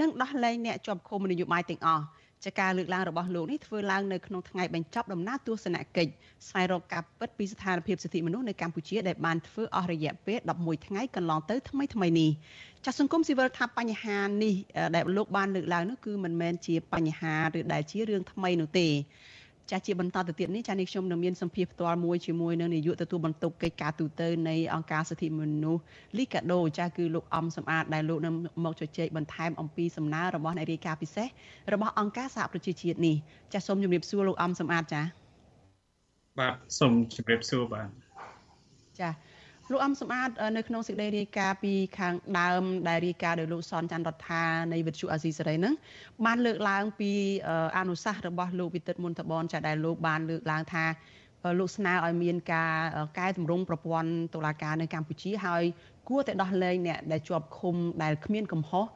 [0.00, 2.04] និងដោះលែងអ្នកជាប់ឃុំនយោបាយទាំងអស់
[2.44, 6.10] ចាការលើកឡើងរបស់លោកនេះធ្វើឡើងនៅក្នុងថ្ងៃបញ្ចប់ដំណើរទស្សនកិច្ច
[6.48, 12.30] ស្វែងរកការពិតពីស្ថានភាពសិទ្ធិមនុស្សនៅកម្ពុជាដែលបានធ្វើអស់រយៈពេល11ថ្ងៃកន្លងទៅថ្មីថ្មីនេះ
[12.84, 14.54] ចាសសង្គមស៊ីវិលថាបញ្ហានេះ
[14.94, 18.88] ដែលលោកបានលើកឡើងនោះគឺមិនមែនជាបញ្ហាឬដែលជារឿងថ្មីនោះទេ
[19.70, 25.82] ចាស់ជាបន្តទៅទៀតនេះចាស់នេះខ្ញុំនឹងមានសម្ភារផ្ទាល់មួយជាមួយនឹងនាយកទទួលបន្ទុកកិច្ចការទូតនៃអង្គការសិទ្ធិមនុស្ស
[26.18, 28.34] លីកាដូចាស់គឺលោកអំសំអាតដែលលោកនឹង
[28.64, 31.28] មកជជែកបន្ថែមអំពីសំណើរបស់អ្នករាយការណ៍ពិសេស
[31.72, 33.16] របស់អង្គការសហប្រជាជាតិនេះ
[33.52, 35.04] ចាស់សូមជម្រាបសួរលោកអំសំអាតចា៎
[36.38, 37.88] បាទសូមជម្រាបសួរបាទ
[39.00, 39.12] ចា៎
[39.72, 45.74] លោកអំសំអាតនៅក្នុងសេចក្តីរាយការណ៍ពីខាងដើមដែលរាយការណ៍ដោយលោកសនច័ន្ទរដ្ឋានៃវិទ្យុអាស៊ីសេរីហ្នឹង
[46.24, 47.12] បានលើកឡើងពី
[47.78, 50.84] អនុសាសន៍របស់លោកវិទិតមុនតបនចាដែលលោកបានលើកឡើងថា
[51.58, 52.72] លោកស្នើឲ្យមានការ
[53.18, 55.62] កែតម្រង់ប្រព័ន្ធតុលាការនៅកម្ពុជាហើយ
[56.08, 58.86] គួរតែដោះលែងអ្នកដែលជាប់ឃុំដែលគ្មានកំហុស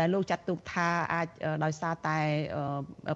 [0.00, 1.28] ដែលលោកចាត់ទុកថាអាច
[1.64, 2.18] ដោយសារតែ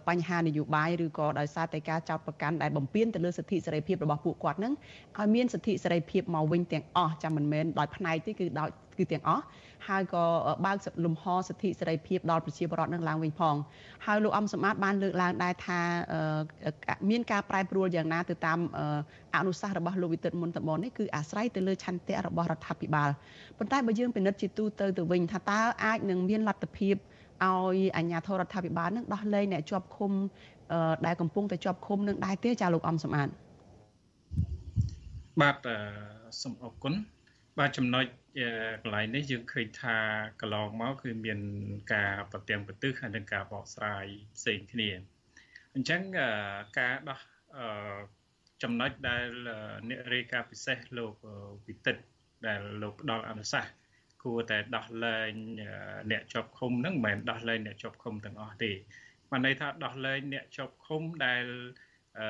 [0.09, 4.73] បញ្ហានយោបាយឬក៏ដោយសារតែការចោទប្រកាន់ដែលបំពានទៅលើសិទ្ធិសេរីភាពរបស់ពួកគាត់នឹង
[5.19, 9.43] ឲ្យមានសិទ្ធិសេរីភាពមកវិញទាំងអស់ចាំមិនមែនដោយផ្នែកទេគឺដោយគឺទាំងអស់
[9.87, 10.25] ហើយក៏
[10.67, 13.55] បើកលំហសិទ្ធិសេរីភាពដល់ប្រជាពលរដ្ឋនឹងឡើងវិញផង
[14.07, 15.81] ហើយលោកអំសម្បត្តិបានលើកឡើងដែរថា
[17.11, 18.59] មានការប្រែប្រួលយ៉ាងណាទៅតាម
[19.37, 23.11] អនុសាសន៍របស់លោកវិទិតមុនតបននេះគឺអាស្រ័យទៅលើឆន្ទៈរបស់រដ្ឋាភិបាល
[23.59, 26.95] ប៉ុន្តែបើយើងពិនិត្យជាទូទៅទៅវិញថាតើអាចនឹងមានលទ្ធភាព
[27.45, 30.13] ឲ្យអាជ្ញាធររដ្ឋាភិបាលនឹងដោះលែងអ្នកជាប់ឃុំ
[31.07, 33.35] ដែលកំពុងតែជាប់ឃុំនឹងដែរទេចាលោកអំសម្បត្តិ
[35.41, 35.57] បាទ
[36.43, 36.95] សូមអរគុណ
[37.59, 38.05] បាទចំណុច
[38.83, 39.97] កន្លែងនេះយើងឃើញថា
[40.41, 41.41] កន្លងមកគឺមាន
[41.95, 44.05] ការប្រទាំងប្រទឹះហើយនិងការបកស្រាយ
[44.37, 44.91] ផ្សេងគ្នា
[45.75, 46.01] អញ្ចឹង
[46.79, 47.21] ការដោះ
[48.63, 49.27] ចំណុចដែល
[49.89, 51.15] អ្នករាយការណ៍ពិសេសលោក
[51.67, 51.97] វិទិត
[52.47, 53.75] ដែលលោកផ្ដល់អនុសាសន៍
[54.23, 55.33] គួរតែដោះលែង
[56.11, 58.73] អ្នកជាប់ឃុំហ្នឹងមិនមែនដោះលែងអ្នកជាប់ឃុំទាំងអស់ទេ
[59.31, 61.45] បានន័យថាដោះលែងអ្នកជាប់ឃុំដែល
[62.19, 62.29] អឺ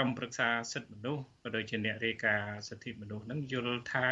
[0.00, 4.08] ក្រមប្រឹក្សាសិទ្ធិមនុស្សក៏ដូចជាអ្នករាយការណ៍សិទ្ធិមនុស្សហ្នឹងយល់ថា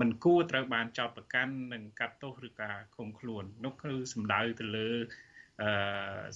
[0.00, 4.88] មិនគួរត្រូវបានចោទប្រកាន់និងកាត់ទោសឬការឃុំខ្លួននោះគឺសំដៅទៅលើ
[5.62, 5.70] អឺ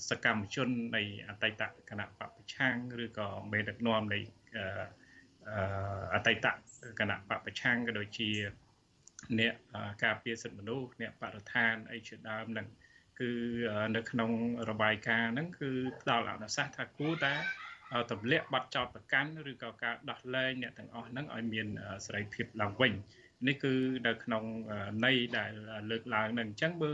[0.08, 4.18] សកម្មជននៃអតីតគណៈបពប្រឆាំងឬក៏មេដឹកនាំនៃ
[6.14, 6.46] អតីត
[7.00, 8.30] គណៈបពប្រឆាំងក៏ដូចជា
[9.38, 9.54] អ្នក
[10.04, 12.68] ការពារសិទ្ធិមនុស្សអ្នកបរិស្ថានអីជាដើមហ្នឹង
[13.20, 13.30] គឺ
[13.96, 14.30] នៅក្នុង
[14.70, 15.70] របាយការណ៍ហ្នឹងគឺ
[16.00, 17.34] ផ្ដល់អនុសាសន៍ថាគួរតែ
[18.10, 21.66] ទម្លាក់បាត់ចោតប្រកាន់ឬក៏ការដោះលែងអ្នកទាំងអស់ហ្នឹងឲ្យមាន
[22.06, 22.92] សេរីភាពឡើងវិញ
[23.48, 23.74] នេះគឺ
[24.06, 24.44] នៅក្នុង
[25.04, 25.52] ន័យដែល
[25.90, 26.92] លើកឡើងនឹងអញ្ចឹងបើ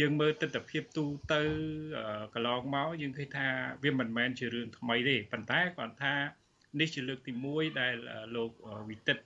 [0.00, 1.42] យើងមើលទស្សនវិជ្ជាទូទៅ
[2.34, 3.48] កន្លងមកយើងឃើញថា
[3.84, 6.14] វាមិនមែនជារឿងថ្មីទេប៉ុន្តែគាត់ថា
[6.80, 7.94] នេះជាលើកទី1ដែល
[8.36, 8.50] លោក
[8.90, 9.18] វិទិត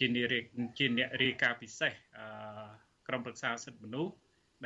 [0.00, 0.38] ជានារី
[0.78, 1.92] ជាអ្នករាយការណ៍ពិសេស
[3.08, 4.12] ក្រមប្រឹក្សាសិទ្ធិមនុស្ស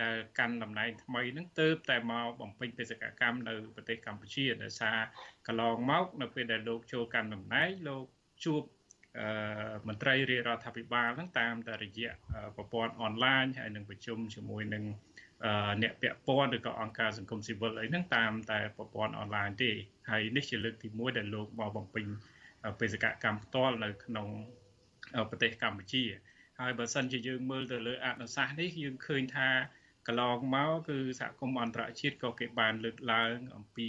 [0.00, 4.98] ដែលកាន់តំណែងថ្មីហ្នឹងទៅតែមកបំពេញបេសកកម្មនៅប្រទេសកម្ពុជាដោយសារ
[5.46, 8.04] កន្លងមក នៅពេលដែលលោកចូលកាន់តំណែងលោក
[8.44, 8.62] ជួប
[9.88, 12.10] មន្ត្រីរាជរដ្ឋាភិបាលហ្នឹងតាមតែរយៈ
[12.56, 14.84] ប្រព័ន្ធអនឡាញហើយនឹងប្រជុំជាមួយនឹង
[15.82, 19.70] អ្នកពាក់ព័ន្ធឬក៏អង្គការសង្គមស៊ីវិលអីហ្នឹងតាមតែប្រព័ន្ធអនឡាញទេ
[20.10, 22.06] ហើយនេះជាលើកទី1ដែលលោកមកបំពេញ
[22.80, 24.28] បេសកកម្មផ្ទាល់នៅក្នុង
[25.30, 26.04] ប្រទេសកម្ពុជា
[26.60, 29.79] ហើយបើសិនជាយើងមើលទៅលើអនុសាសន៍នេះយើងឃើញថាក
[30.12, 33.88] ន្លងមកគឺសហគមន៍អន្តរជាតិក៏គេបានលើកឡើងអំពី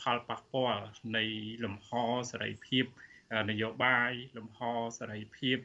[0.00, 0.84] ផលប៉ះពាល់
[1.16, 1.24] នៃ
[1.64, 1.88] លំហ
[2.30, 2.84] សេរីភាព
[3.50, 4.60] នយោបាយលំហ
[4.98, 5.58] សេរីភាព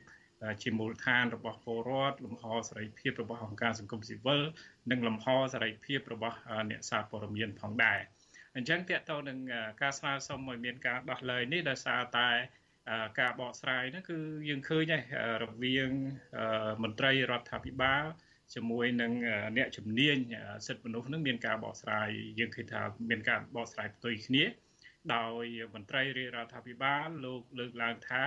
[0.61, 4.41] ជាមូលដ្ឋានរបស់ពលរដ្ឋលំហសេរីភាពរបស់អង្គការសង្គមស៊ីវិល
[4.91, 6.37] និងលំហសេរីភាពរបស់
[6.71, 7.99] អ្នកសារព័ត៌មានផងដែរ
[8.55, 9.39] អញ្ចឹងតកតទៅនឹង
[9.81, 12.29] ការស្នើសុំឲ្យមានការដោះលែងនេះដោយសារតែ
[13.19, 15.03] ការបកស្រាយហ្នឹងគឺយើងឃើញហើយ
[15.43, 15.89] រវាង
[16.83, 18.03] មន្ត្រីរដ្ឋាភិបាល
[18.55, 19.11] ជាមួយនឹង
[19.57, 20.17] អ្នកជំនាញ
[20.67, 24.43] សិទ្ធិមនុស្សនឹងមានការបកស្រាយយើងឃើញថាមានការបកស្រាយផ្ទុយគ្នា
[25.15, 28.23] ដោយមន្ត្រីរាជរដ្ឋាភិបាលលោកលើកឡើងថា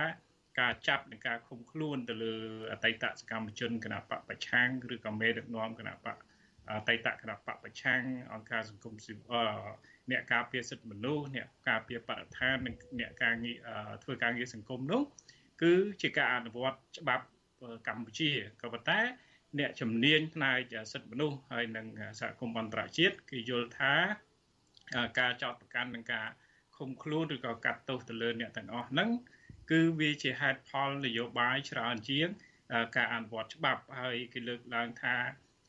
[0.59, 2.35] ការចាប់និងការឃុំខ្លួនទៅលើ
[2.71, 6.17] អតីតសកម្មជនគណៈបកប្រឆាំងឬក៏មេដឹកនាំគណៈបក
[6.71, 8.01] អតីតគណៈបកប្រឆាំង
[8.33, 9.51] អង្គការសង្គមស៊ីវិល
[10.11, 13.57] អ្នកការពារសិទ្ធិមនុស្សអ្នកការពារបរិស្ថាននិងអ្នកការងារ
[14.03, 15.01] ធ្វើការងារសង្គមនោះ
[15.61, 17.25] គឺជាការអនុវត្តច្បាប់
[17.87, 18.99] កម្ពុជាក៏ប៉ុន្តែ
[19.57, 21.85] អ្នកជំនាញផ្នែកសិទ្ធិមនុស្សហើយនិង
[22.19, 23.93] សហគមន៍អន្តរជាតិគេយល់ថា
[25.19, 26.27] ការចោទប្រកាន់និងការ
[26.77, 29.09] ឃុំខ្លួនឬក៏កាត់ទោសទៅលើអ្នកទាំងអស់ហ្នឹង
[29.71, 32.29] គឺវាជាហេតុផលនយោបាយច្រើនជាង
[32.95, 35.15] ការអនុវត្តច្បាប់ហើយគេលើកឡើងថា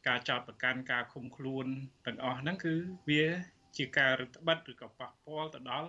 [0.09, 1.66] ការចោទប្រកាន់ការឃុំខ្លួន
[2.07, 2.74] ទាំងអស់ហ្នឹងគឺ
[3.09, 3.26] វា
[3.76, 5.89] ជាការរឹតបន្តឹងឬក៏ប៉ះពាល់ទៅដល់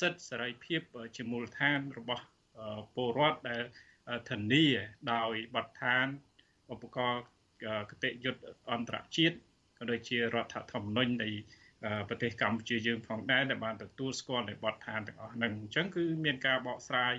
[0.00, 0.80] សិទ្ធិសេរីភាព
[1.16, 2.24] ជាមូលដ្ឋានរបស់
[2.94, 3.62] ពលរដ្ឋដែល
[4.30, 4.66] ធានា
[5.12, 6.06] ដោយបទដ្ឋាន
[6.72, 7.22] ឧបករណ៍
[7.90, 8.42] គតិយុត្ត
[8.72, 9.36] អន្តរជាតិ
[9.78, 11.30] ក៏ដូចជារដ្ឋធម្មនុញ្ញនៃ
[12.08, 17.14] ប្រទេសកម្ពុជាយើងផងដែរដែលបានទទួលស្គាល់នៅបទដ្ឋានទាំងអស់ហ្នឹងអញ្ចឹងគឺមានការបកស្រាយ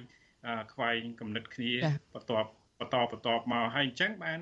[0.74, 1.72] ខ្វែងគំនិតគ្នា
[2.14, 4.40] បន្ទាប់បន្តបន្តមកហើយអញ្ចឹងបាន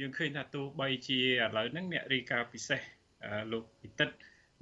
[0.00, 2.80] យើងឃើញថាទោះបីជាឥឡូវហ្នឹងអ្នករីកាពិសេស
[3.52, 4.08] លោកវិទិត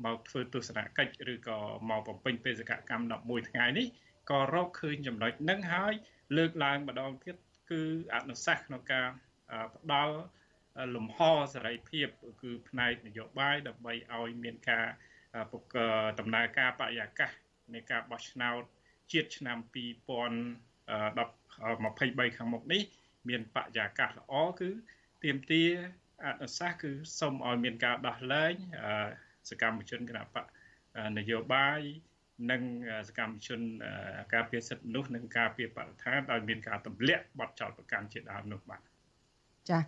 [0.04, 1.58] មកធ្វើទស្សនកិច្ចឬក៏
[1.90, 3.04] មកបំពេញបេសកកម្ម
[3.42, 3.86] 11ថ្ងៃនេះ
[4.30, 5.92] ក៏រកឃើញចំណុចហ្នឹងហើយ
[6.36, 7.36] លើកឡើងម្ដងទៀត
[7.70, 7.82] គឺ
[8.14, 9.08] អនុសាសន៍ក្នុងការ
[9.76, 10.14] ផ្ដល់
[10.96, 11.18] លំហ
[11.52, 12.08] សេរីភាព
[12.42, 14.86] គឺផ្នែកនយោបាយដើម្បីឲ្យមានការ
[16.18, 17.30] ដំណើរការបរិយាកាស
[17.74, 18.62] នៃការបោះឆ្នោត
[19.12, 22.82] ជាតិឆ្នាំ2023ខាងមុខនេះ
[23.28, 24.70] មានបរិយាកាសល្អគឺ
[25.24, 25.64] ទៀមទា
[26.24, 26.90] អនុសាសន៍គឺ
[27.20, 28.54] សូមឲ្យមានការដោះលែង
[29.50, 30.44] សកម្មជនគណបក
[31.18, 31.80] នយោបាយ
[32.50, 32.62] និង
[33.08, 33.60] សកម្មជន
[34.34, 38.80] ការពារសិទ្ធិមនុស្សនិងការពារបរិស្ថានដោយមានការទម្លាក់បទចោទប្រកាន់ជាដើមនោះបាទ
[39.70, 39.78] ចា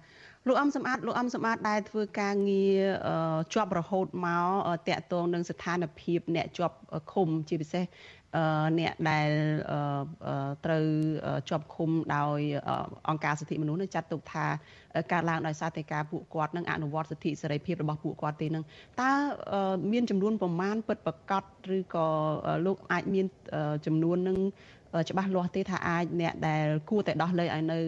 [0.49, 2.81] លោកអំសំអាតលោកអំសំអាតដែលធ្វើការងារ
[3.53, 4.49] ជាប់រហូតមក
[4.89, 6.77] តាក់ទងនឹងស្ថានភាពអ្នកជាប់
[7.13, 7.85] ឃុំជាពិសេស
[8.81, 9.31] អ្នកដែល
[10.65, 10.85] ត្រូវ
[11.49, 12.41] ជាប់ឃុំដោយ
[13.09, 14.47] អង្គការសិទ្ធិមនុស្សនឹងចាត់ទុកថា
[15.13, 18.65] ការឡើងដោយសារតែការពួកគាត់នឹងអនុវត្តសិទ្ធិសេរីភាពរបស់ពួកគាត់ទេនឹង
[19.01, 19.11] តើ
[19.93, 21.43] មានចំនួនប្រមាណពិតប្រកប
[21.77, 22.07] ឬក៏
[22.67, 23.27] លោកអាចមាន
[23.87, 24.39] ចំនួននឹង
[25.11, 27.79] ច្បាស់លាស់ទេថាអាចអ្នកដែលគួរតែដោះលែងឲ្យនៅ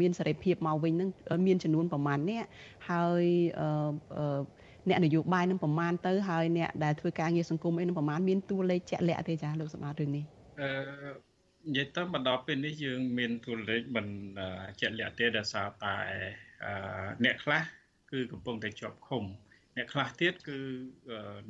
[0.00, 1.08] មានសេរីភាពមកវិញនឹង
[1.46, 2.44] មានចំនួនប្រមាណអ្នក
[2.90, 3.24] ហើយ
[4.88, 10.24] អ្នកនយោបាយនឹងប្រមាណទៅហើយអ្នកដែលធ្វើការងារសង្គមអីនឹងប្រមាណមានតួលេខជាក់លាក់ទេចាលោកសម្បត្តិរឿងនេះ
[10.60, 10.70] អឺ
[11.68, 14.06] និយាយទៅមកដល់ពេលនេះយើងមានតួលេខមិន
[14.80, 15.96] ជាក់លាក់ទេដោយសារតែ
[17.24, 17.62] អ្នកខ្លះ
[18.10, 20.58] គឺកំពុងតែជាប់ឃុំអ្នកខ្លះទៀតគឺ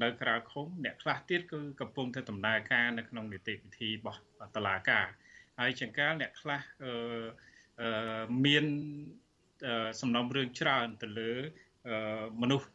[0.02, 4.20] នៅក្រៅឃុំអ្នកខ្លះទៀតគឺកំពុងតែដំណើរការនៅក្នុងនីតិវិធីរបស់
[4.56, 5.06] តុលាការ
[5.58, 6.60] ហើយចង្កាលអ្នកខ្លះ
[8.46, 8.64] មាន
[10.00, 11.32] សំណុំរឿងច្រើនទៅលើ
[12.42, 12.68] មនុស្ស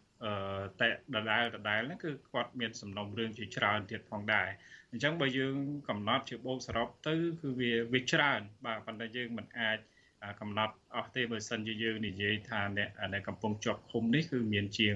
[0.79, 4.49] តែដដែលដដែលហ្នឹងគឺគាត់មានសំណុំរឿងជាច្រើនទៀតផងដែរ
[4.91, 5.55] អញ្ចឹងបើយើង
[5.89, 9.77] កំណត់ជាបូកសរុបទៅគឺវាវាច្រើនបាទប៉ុន្តែយើងមិនអាច
[10.39, 14.95] កំណត់អស់ទេបើសិនជាយើងនិយាយថាអ្នកដែលកំពុងជាប់ឃុំនេះគឺមានជាង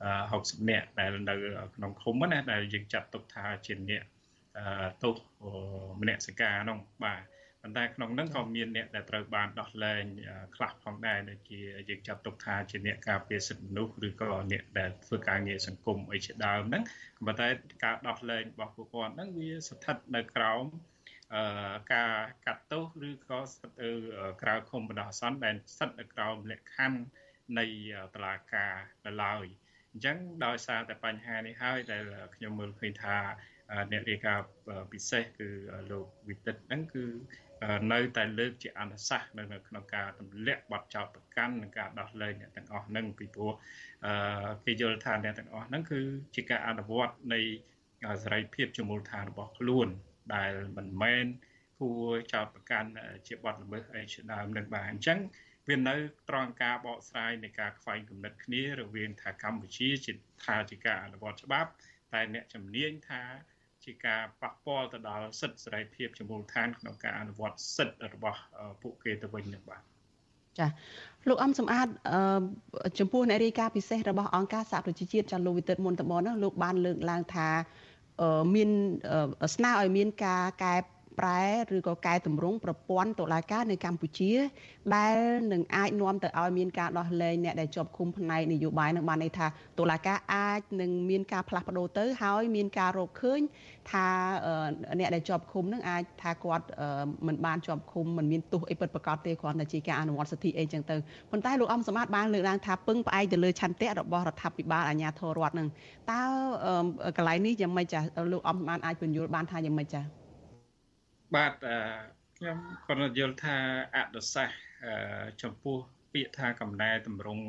[0.00, 1.34] 60នាក់ដែលនៅ
[1.76, 4.02] ក្នុងឃុំណាដែលយើងចាត់ទុកថាជាអ្នក
[5.02, 5.14] ទោស
[6.00, 7.22] មនសិការនោះបាទ
[7.62, 10.02] ប៉ុន្តែក្នុងនោះក៏មានអ្នកដែលត្រូវបានដោះលែង
[10.56, 16.82] ខ្លះផងដែរដូចជាយើងចាត់ទុកថាជាអ្នកការពារសិទ្ធិមនុស្សឬក៏អ្នកដែលធ្វើការងារសង្គមអីជាដើមហ្នឹង
[17.26, 17.48] ប៉ុន្តែ
[17.84, 20.95] ការដោះលែងរបស់ពួកគាត់ហ្នឹងវាស្ថិតនៅក្រោមអឺ
[21.94, 22.12] ការ
[22.46, 23.90] កាត់ទោសឬក៏ស្ថិតនៅ
[24.42, 27.00] ក្រៅឃុំបណ្ដោះអាសន្នដែលស្ថិតនៅក្រោមលក្ខខណ្ឌ
[27.58, 27.66] នៃ
[28.14, 28.72] តឡាការ
[29.06, 29.44] នៅឡើយ
[29.92, 32.04] អញ្ចឹងដោយសារតែបញ្ហានេះហើយដែល
[32.34, 33.16] ខ្ញុំមើលឃើញថា
[33.92, 34.46] អ្នករាយការណ៍
[34.92, 35.48] ពិសេសគឺ
[35.90, 37.04] លោកវិទិតហ្នឹងគឺ
[37.92, 43.52] នៅតែលើកជាអនុសាសន៍នៅក្នុងការទម្លាក់បទចោទប្រកាន់និងការដោះលែងអ្នកទាំងអស់ហ្នឹងពីព្រោះ
[44.64, 46.00] គេយល់ថាអ្នកទាំងអស់ហ្នឹងគឺ
[46.34, 47.40] ជាការអនុវត្តនៃ
[48.22, 49.88] សេរីភាពជាមូលដ្ឋានរបស់ខ្លួន
[50.34, 51.26] ដែលមិនមែន
[51.80, 52.90] គួរចោទប្រកាន់
[53.26, 55.18] ជាបទល្មើសអីជាដើមនឹងបាទអញ្ចឹង
[55.68, 55.96] វានៅ
[56.28, 60.12] ត្រង់ការបកស្រាយនៃការខ្វែងគំនិតគ្នារវាងថាកម្ពុជាជា
[60.44, 61.70] ថាជាការអនុវត្តច្បាប់
[62.12, 63.22] តែអ្នកជំនាញថា
[63.84, 68.40] ជាការប៉ះពាល់ទៅដល់សិទ្ធិសេរីភាពជាមូលដ្ឋានក្នុងការអនុវត្តសិទ្ធិរបស់
[68.82, 69.82] ពួកគេទៅវិញនឹងបាទ
[70.58, 70.66] ចា
[71.28, 71.88] លោកអំសំអាត
[72.98, 77.48] ចំពោះអ្នករាយការណ៍ពិសេសរបស់អង្គការសហប្រជាជាតិចាលោកវិទិតមុនតបនោះលោកបានលើកឡើងថា
[78.54, 78.70] មាន
[79.54, 80.74] ស្នើឲ្យមានការកែ
[81.18, 81.42] ប្រែ
[81.76, 84.32] ឬក៏កែតម្រង់ប្រព័ន្ធតុលាការនៅកម្ពុជា
[84.96, 85.16] ដែល
[85.52, 89.46] នឹងអាចនាំទៅឲ្យមានការដោះលែងអ្នកដែលជាប់ឃុំផ្នែកនយោបាយនឹងបានន័យថា
[89.78, 93.40] តុលាការអាចនឹងមានការផ្លាស់ប្ដូរទៅហើយមានការរកឃើញ
[93.90, 94.06] ថា
[94.98, 96.66] អ្នកដែលជាប់ឃុំនឹងអាចថាគាត់
[97.26, 100.96] មិនបានជាប់ឃុំមិនមានទោសអីពិតប្រាកដទេគ្រាន់តែជាការអនុវត្តសិទ្ធិអីចឹងទៅ
[101.30, 105.68] ប៉ុន្តែលោកអំសមត្ថបានលើកឡើងថាពឹងផ្អែកទៅលើឆន្ទៈរបស់រដ្ឋាភិបាលអាជ្ញាធររដ្ឋនឹង
[106.10, 106.20] តើ
[107.16, 108.00] កន្លែងនេះយ៉ាងម៉េចចា
[108.32, 110.02] លោកអំសមត្ថអាចពន្យល់បានថាយ៉ាងម៉េចចា
[111.34, 111.52] បាទ
[112.36, 113.56] ខ្ញុំគាត់យល់ថា
[113.96, 114.58] អនុសាសន៍
[115.42, 115.78] ចំពោះ
[116.12, 117.46] ពាក្យថាកំណែតម្រង់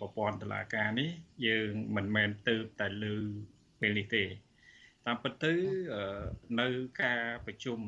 [0.00, 1.10] ប្រព័ន្ធតឡាការនេះ
[1.46, 3.16] យើងមិនមែនទៅតែលើ
[3.80, 4.24] ពេលនេះទេ
[5.06, 5.54] តាមពិតទៅ
[6.60, 6.68] នៅ
[7.02, 7.78] ការប្រជុំ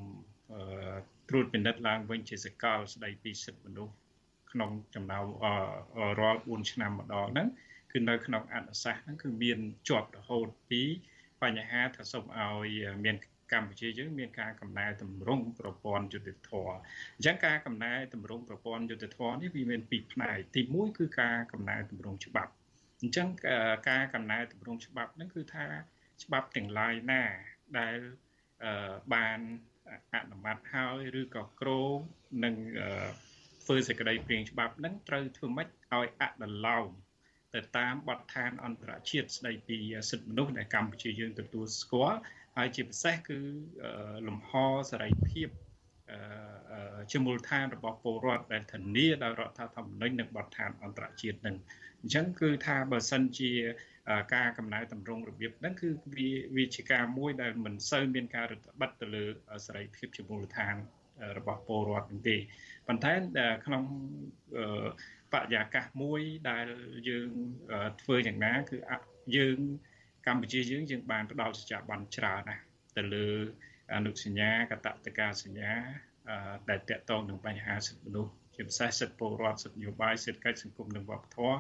[1.28, 3.95] ត្រួតពិនិត្យឡើងវិញជាសកលស្ដីពីសិទ្ធិមនុស្ស
[4.53, 5.24] ក្នុងចំណោម
[6.20, 7.49] រាល់4ឆ្នាំម្ដងហ្នឹង
[7.93, 9.59] គឺនៅក្នុងអនុសាសន៍ហ្នឹងគឺមាន
[9.89, 10.82] ជាប់រហូតពី
[11.43, 12.68] បញ្ហាថាសូមឲ្យ
[13.05, 13.16] មាន
[13.53, 16.51] កម្ពុជាយើងមានការកំណែតម្រង់ប្រព័ន្ធយុតិធធ
[17.16, 22.53] អញ្ចឹងការកំណែតម្រង់ប្រព័ន្ធយុតិធធនេះវាមានពីរផ្នែកទី1គឺការកំណែតម្រង់ច្បាប់
[23.03, 23.28] អញ្ចឹង
[23.88, 25.66] ការកំណែតម្រង់ច្បាប់ហ្នឹងគឺថា
[26.24, 27.22] ច្បាប់ទាំងឡាយណា
[27.78, 27.99] ដែល
[29.14, 29.40] បាន
[30.14, 31.96] អនុម័តហើយឬក៏ក្រង
[32.44, 32.55] នឹង
[33.64, 36.88] ធ្វើសេចក្តីព្រៀងច្បាប់ហ្នឹងត្រូវធ្វើម៉េចឲ្យអនុលោម
[37.55, 39.78] ទៅតាមបទដ្ឋានអន្តរជាតិស្តីពី
[40.11, 42.18] សិទ្ធិមនុស្សដែលកម្ពុជាយើងទទួលស្គាល់
[42.59, 43.39] ហើយជាពិសេសគឺ
[44.29, 44.51] លំហ
[44.91, 45.49] សេរីភាព
[47.11, 51.57] ជាមូលដ្ឋានរបស់ពលរដ្ឋដែលធានាដោយរដ្ឋធម្មនុញ្ញនិងបទដ្ឋានអន្តរជាតិនឹង
[52.01, 53.53] អញ្ចឹងគឺថាបើសិនជា
[54.35, 59.25] ការកំណែតម្រង់របៀបហ្នឹងគឺវាវាជាការមួយដែលមិនសូវមានការរដ្ឋបတ်ទៅលើ
[59.67, 60.75] សេរីភាពជាមូលដ្ឋាន
[61.39, 62.37] របស់ពលរដ្ឋនោះទេ
[62.87, 63.13] ប៉ុន្តែ
[63.67, 63.83] ក្នុង
[65.33, 66.67] បរិយាកាសមួយដែល
[67.09, 67.31] យើង
[68.03, 68.77] ធ្វើយ៉ាងណាគឺ
[69.37, 69.59] យើង
[70.27, 72.62] កម្ពុជាយើងយើងបានផ្ដល់សច្ចប័នច្រើនណាស់
[72.97, 73.29] ទៅលើ
[73.95, 75.73] អនុសញ្ញាកតតកាសញ្ញា
[76.71, 81.59] ដែលតកតងនឹងបញ្ហាសិទ្ធិមនុស្សជាពិសេសសិទ្ធិពលរដ្ឋសិទ្ធិនយោបាយសេដ្ឋកិច្ចសង្គមនិងវប្បធម៌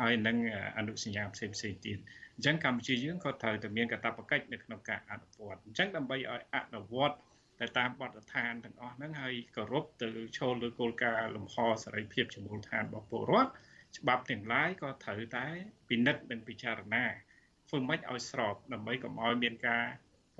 [0.00, 0.36] ហើយនឹង
[0.78, 1.98] អនុសញ្ញាផ្សេងផ្សេងទៀត
[2.36, 7.16] អញ្ចឹងកម្ពុជាយើងក៏ត្រូវតែមានកាតព្វកិច្ចនៅក្នុងការអនុវត្តអញ្ចឹងដើម្បីឲ្យអនុវត្ត
[7.60, 10.08] តែតាមបទដ្ឋានទាំងអស់ហ្នឹងហើយគោរពទៅ
[10.38, 13.50] ចូលលើគោលការណ៍លំហសេរីភាពជាមូលដ្ឋានរបស់ពលរដ្ឋ
[13.98, 15.46] ច្បាប់ទាំងឡាយក៏ត្រូវតែ
[15.88, 17.04] ពិនិត្យនិងពិចារណា
[17.70, 19.84] ធ្វើម៉េចឲ្យស្របដើម្បីកុំឲ្យមានការ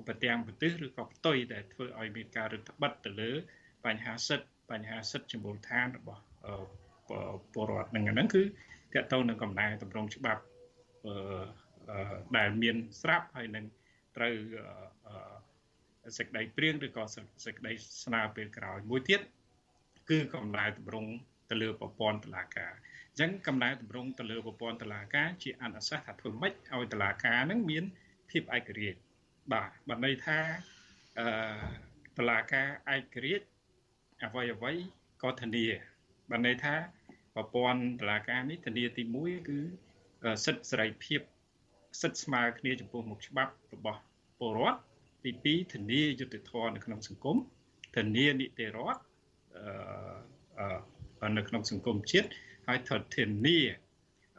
[0.07, 3.31] ប្រទាំងប្រទិសឬក៏ផ្ទុយដែលធ្វើឲ្យមានការរឹតបន្តឹងទៅលើ
[3.85, 6.21] បញ្ហាសិទ្ធិបញ្ហាសិទ្ធិជាមូលដ្ឋានរបស់
[7.53, 8.47] ពលរដ្ឋនឹងហ្នឹងគឺត
[8.95, 10.41] កតងនឹងកំណែតម្រង់ច្បាប់
[12.37, 13.65] ដែលមានស្រាប់ហើយនឹង
[14.17, 14.35] ត្រូវ
[16.17, 17.03] សេចក្តីព្រៀងឬក៏
[17.45, 17.71] សេចក្តី
[18.03, 19.21] ស្នើពេលក្រោយមួយទៀត
[20.09, 21.11] គឺកំណែតម្រង់
[21.49, 22.73] ទៅលើប្រព័ន្ធតុលាការ
[23.11, 27.83] អញ្ចឹងកំណែតម្រង់ទៅលើប្រព័ន្ធតុលាការជាអនុសាសន៍ថាធ្វើម៉េចឲ្យតុលាការនឹងមាន
[28.29, 28.99] ភាពឯករាជ្យ
[29.51, 30.37] បាទបើន័យថា
[31.19, 31.27] អឺ
[32.17, 33.45] តុលាការឯករាជ្យ
[34.23, 34.71] អ្វីអ្វី
[35.23, 35.67] ក៏ធានា
[36.31, 36.75] បើន័យថា
[37.35, 39.59] ប្រព័ន្ធតុលាការនេះធានាទី1គឺ
[40.45, 41.21] សិទ្ធិសេរីភាព
[42.01, 44.01] សិទ្ធិស្មើគ្នាចំពោះមុខច្បាប់របស់
[44.39, 44.81] ពលរដ្ឋ
[45.23, 45.31] ទី
[45.65, 47.37] 2ធានាយុត្តិធម៌នៅក្នុងសង្គម
[47.95, 49.01] ធានានីតិរដ្ឋ
[51.21, 52.29] អឺនៅក្នុងសង្គមជាតិ
[52.67, 53.59] ហើយត្រូវធានា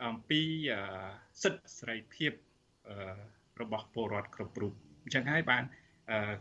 [0.06, 0.42] អំពី
[1.42, 2.32] សិទ្ធិសេរីភាព
[3.60, 5.62] របស់ពលរដ្ឋគ្រប់រូបអញ្ចឹងហើយបាន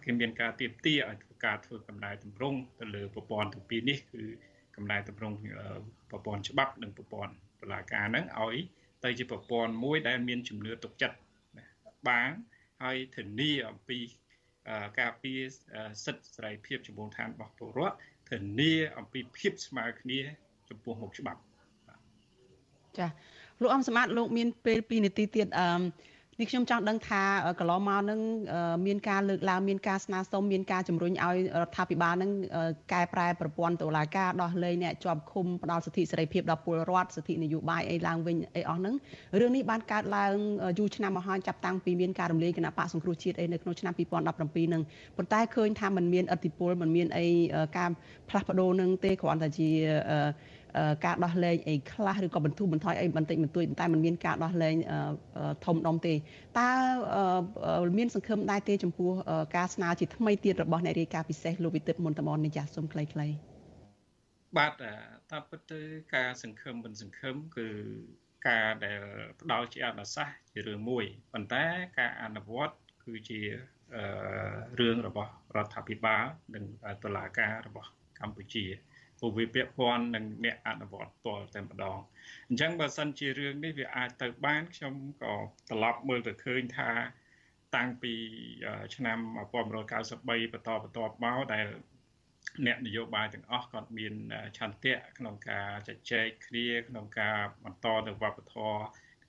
[0.04, 4.24] គេមានការទៀមទាឲ្យធ្វើការធ្វើកំណែតម្រង់ទៅលើប្រព័ន្ធទាំងពីរនេះគឺ
[4.76, 5.38] កំណែតម្រង់
[6.12, 8.56] ប្រព័ន្ធច្បាប់និងប្រព័ន្ធតុលាការហ្នឹងឲ្យ
[9.04, 11.18] ទៅជាប្រព័ន្ធមួយដែលមានជំនឿទុកចិត្ត
[12.10, 12.30] បាន
[12.84, 14.00] ហើយធានាអំពី
[15.00, 15.40] ការពារ
[16.06, 17.98] សិទ្ធិសេរីភាពចំពោះឋានរបស់ពលរដ្ឋ
[18.30, 20.20] ធានាអំពីភាពស្មើគ្នា
[20.70, 21.42] ចំពោះមុខច្បាប់
[22.99, 23.07] ចា
[23.63, 25.69] លោកអំសមត្ថលោកមានពេល2នាទីទៀតអឺ
[26.41, 27.23] នេះខ្ញុំចង់ដឹងថា
[27.59, 28.21] កន្លងមកនឹង
[28.87, 32.31] មានការលើកឡើងមានការស្នើសុំមានការជំរុញឲ្យរដ្ឋាភិបាលនឹង
[32.93, 38.95] កែប្រែប្រព័ន្ធតុលាការដោះលែងអ្នកជាប់ឃុំផ្ដល់សិទ្ធិសេរីភាពដល់ពលរដ្ឋសិទ្ធិនយោបាយអីឡើងវិញអីអស់ហ្នឹង
[39.41, 40.35] រឿងនេះបានកើតឡើង
[40.79, 44.83] យូរឆ្នាំមកហើយចាប់តាំងពីមានការរំលាយគណៈបកសង្គ្រោះជាតិអីនៅក្នុងឆ្នាំ2017ហ្នឹង
[45.17, 47.27] ប៉ុន្តែឃើញថាมันមានអធិបុលมันមានអី
[47.77, 47.91] ការ
[48.29, 49.69] ផ្លាស់ប្ដូរនឹងទេគ្រាន់តែជា
[51.06, 54.76] ការដោះលែងអីខ្លះឬក៏បន្ធូរបន្ថយអីបន្តិចបន្តួចតែมันមានការដោះលែង
[55.66, 56.14] ធំដុំទេ
[56.60, 56.70] តើ
[57.98, 59.12] មានសង្ឃឹមដែរទេចំពោះ
[59.56, 63.34] ការស្នើជាថ្មីទៀតរបស់អ្នករាយការណ៍ពិសេសលោកវិទិតមុនតំបន់នេះចាស់សូមខ្លីៗ
[64.58, 64.74] បាទ
[65.32, 65.82] តាមពិតទៅ
[66.16, 67.68] ការសង្ឃឹមមិនសង្ឃឹមគឺ
[68.48, 69.02] ការដែល
[69.42, 71.64] ផ្ដល់ជាអនុសាសន៍ជារឿងមួយប៉ុន្តែ
[72.00, 73.40] ការអនុវត្តគឺជា
[74.80, 76.64] រឿងរបស់រដ្ឋាភិបាលនិង
[77.04, 78.66] តុលាការរបស់កម្ពុជា
[79.22, 81.98] ព្រោះវាពាក់ព័ន្ធនឹងអ្នកអនុវត្តផ្ទាល់តែម្ដង
[82.48, 84.94] អញ្ចឹងបើសិនជារឿងនេះវាអាចទៅបានខ្ញុំ
[85.24, 85.34] ក៏
[85.70, 86.92] ត្រឡប់មើលទៅឃើញថា
[87.76, 88.14] តាំងពី
[88.96, 89.18] ឆ្នាំ
[89.52, 91.68] 1993បន្តបន្ទាប់មកដែល
[92.66, 94.14] អ្នកនយោបាយទាំងអស់គាត់មាន
[94.58, 98.82] ឆន្ទៈក្នុងការជជែកគ្នាក្នុងការបន្តនៅវប្បធម៌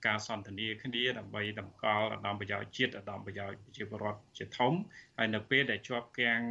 [0.05, 4.73] ការសន្ទនាគ្នាដើម្បីតម្កល់ឧត្តមប្រយោជន៍ជាតិឧត្តមប្រយោជន៍ប្រជាពលរដ្ឋជាធំ
[5.17, 6.41] ហើយនៅពេលដែលជាប់គាំង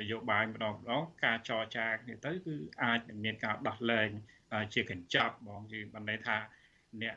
[0.00, 4.08] នយោបាយម្ដងម្ដងការចរចាគ្នាទៅគឺអាចនឹងមានការដោះលែង
[4.74, 6.36] ជាកញ្ចប់បងគឺបានន័យថា
[7.02, 7.16] អ្នក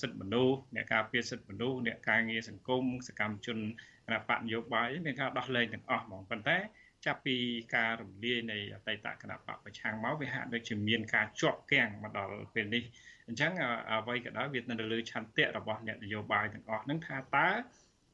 [0.00, 3.58] សិទ្ធិមនុស្សអ្នកការពារសិទ្ធិមនុស្សអ្នកការងារសង្គមសកម្មជន
[4.06, 6.58] គណៈបកនយោបាយមានការដោះលែងទាំងអស់ហ្មងប៉ុន្តែ
[7.06, 7.36] ចាប់ពី
[7.76, 12.84] ការរំលាយនៃអតីតគណៈបកប្រឆាំងមកវាហាក់ដូចជាមានការជាប់គាំងមកដល់ពេលនេះ
[13.28, 13.52] អញ្ចឹង
[13.90, 17.48] អ្វីក៏ដោយវានៅលើឆន្ទៈរបស់អ្នកនយោបាយទាំងអស់ហ្នឹងថាតើ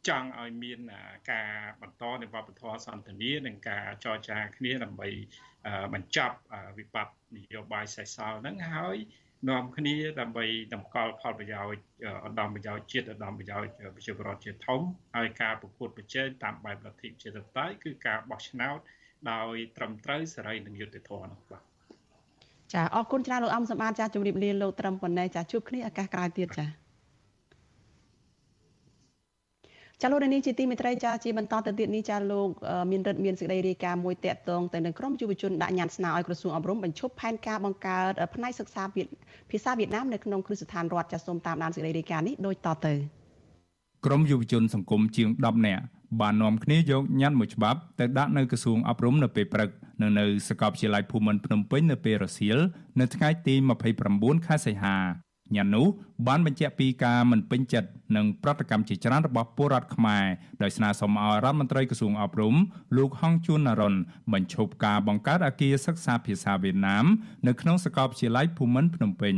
[0.09, 0.81] ចង់ឲ្យមាន
[1.33, 1.51] ការ
[1.81, 5.09] បន្តនៃវប្បធម៌សន្តិនិកនិងការចរចាគ្នាដើម្បី
[5.95, 6.37] បញ្ចប់
[6.79, 8.97] វិបត្តិនយោបាយសេសសល់ហ្នឹងហើយ
[9.51, 11.83] នាំគ្នាដើម្បីតម្កល់ផលប្រយោជន៍
[12.27, 14.81] ឧត្តមប្រយោជន៍ជាតិឧត្តមប្រយោជន៍ប្រជាពលរដ្ឋជាធំ
[15.17, 18.79] ហើយការប្រកួតប្រជែងតាមបែបលទ្ធិប្រជាធិបតេយ្យគឺការបោះឆ្នោត
[19.33, 21.74] ដោយត្រឹមត្រូវសេរីនិងយុត្តិធម៌នោះបាទ
[22.73, 26.67] ចាអរគុណច្រើនលោកអំសម្បត្តិចាជម្រាបលាលោកត្រឹមប៉ុណ្ណេះចាជួបគ្នាឱកាសក្រោយទៀតចា
[30.03, 32.49] ចាលោកនេះជាទីមេត្រីចាជាបន្តទៅទៀតនេះចាលោក
[32.91, 38.83] មានរិទ្ធមានសេចក្តីរាយការណ៍មួយតាក់ទងទៅនឹងក្រមយុវជនដាក់ញត្តិស្នើឲ្យក្រសួងអប់រំបញ្ឈប់ផែនការបង្កើតផ្នែកសិក្សា
[39.51, 42.95] ភាសាវៀតណាមនៅក្នុងគ្រឹះស្ថានរដ្ឋចាសូមតាមដានសេចក្តីរាយការណ៍នេះដូចតទៅ
[44.07, 45.83] ក្រមយុវជនសង្គមជាង10នាក់
[46.21, 49.71] បាននាំគ្នាយកញត្តិមួយច្បាប់ទៅដាក់នៅក្រសួងអប់រំនៅពេលព្រឹក
[50.03, 52.59] នៅនៅសាកលវិទ្យាល័យភូមិន្ទភ្នំពេញនៅពេលរសៀល
[53.01, 53.55] នៅថ្ងៃទី
[54.01, 54.97] 29ខែសីហា
[55.55, 55.87] ញ៉ាំនោះ
[56.27, 60.25] បានបញ្ជាក់ពីការមិនពេញចិត្តនឹងប្រតិកម្មជាច្រើនរបស់ពលរដ្ឋខ្មែរ
[60.63, 62.55] ដោយស្នើសុំឲ្យរដ្ឋមន្ត្រីក្រសួងអប់រំ
[62.97, 63.95] លោកហងជួននរន
[64.33, 67.07] បញ្ឈប់ការបង្កើតអគារសិក្សាភាសាវៀតណាម
[67.47, 69.37] នៅក្នុងសាកលវិទ្យាល័យភូមិន្ទភ្នំពេញ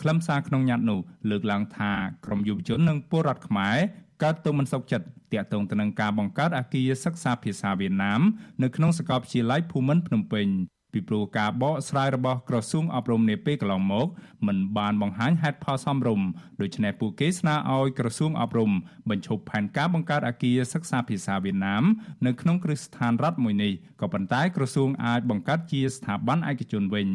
[0.00, 1.00] ខ្លឹមសារក្នុងញត្តិនោះ
[1.30, 1.92] លើកឡើងថា
[2.24, 3.76] ក្រមយុវជននិងពលរដ្ឋខ្មែរ
[4.22, 8.20] កើតទុំមិនសុខចិត្ត តាក់ទងទៅនឹងការបង្កើតអគារសិក្សាភាសាវៀតណាម
[8.62, 10.48] នៅក្នុងសាកលវិទ្យាល័យភូមិន្ទភ្នំពេញ
[10.92, 14.06] ពីព្រោះការបកស្រាយរបស់ក្រសួងអប់រំនាពេលកន្លងមក
[14.46, 16.26] មិនបានបង្ហាញហេតុផលសមរម្យ
[16.60, 18.70] ដូច្នេះពួកគេស្នើឲ្យក្រសួងអប់រំ
[19.10, 21.84] បញ្ឈប់ផែនការបង្កើតអគារសិក្សាភាសាវៀតណាម
[22.26, 27.08] នៅក្នុងគ្រឹះស្ថានរដ្ឋមួយនេះក៏ប៉ុន្តែក្រសួងអាចបង្កើតជាស្ថាប័នឯកជនវិញ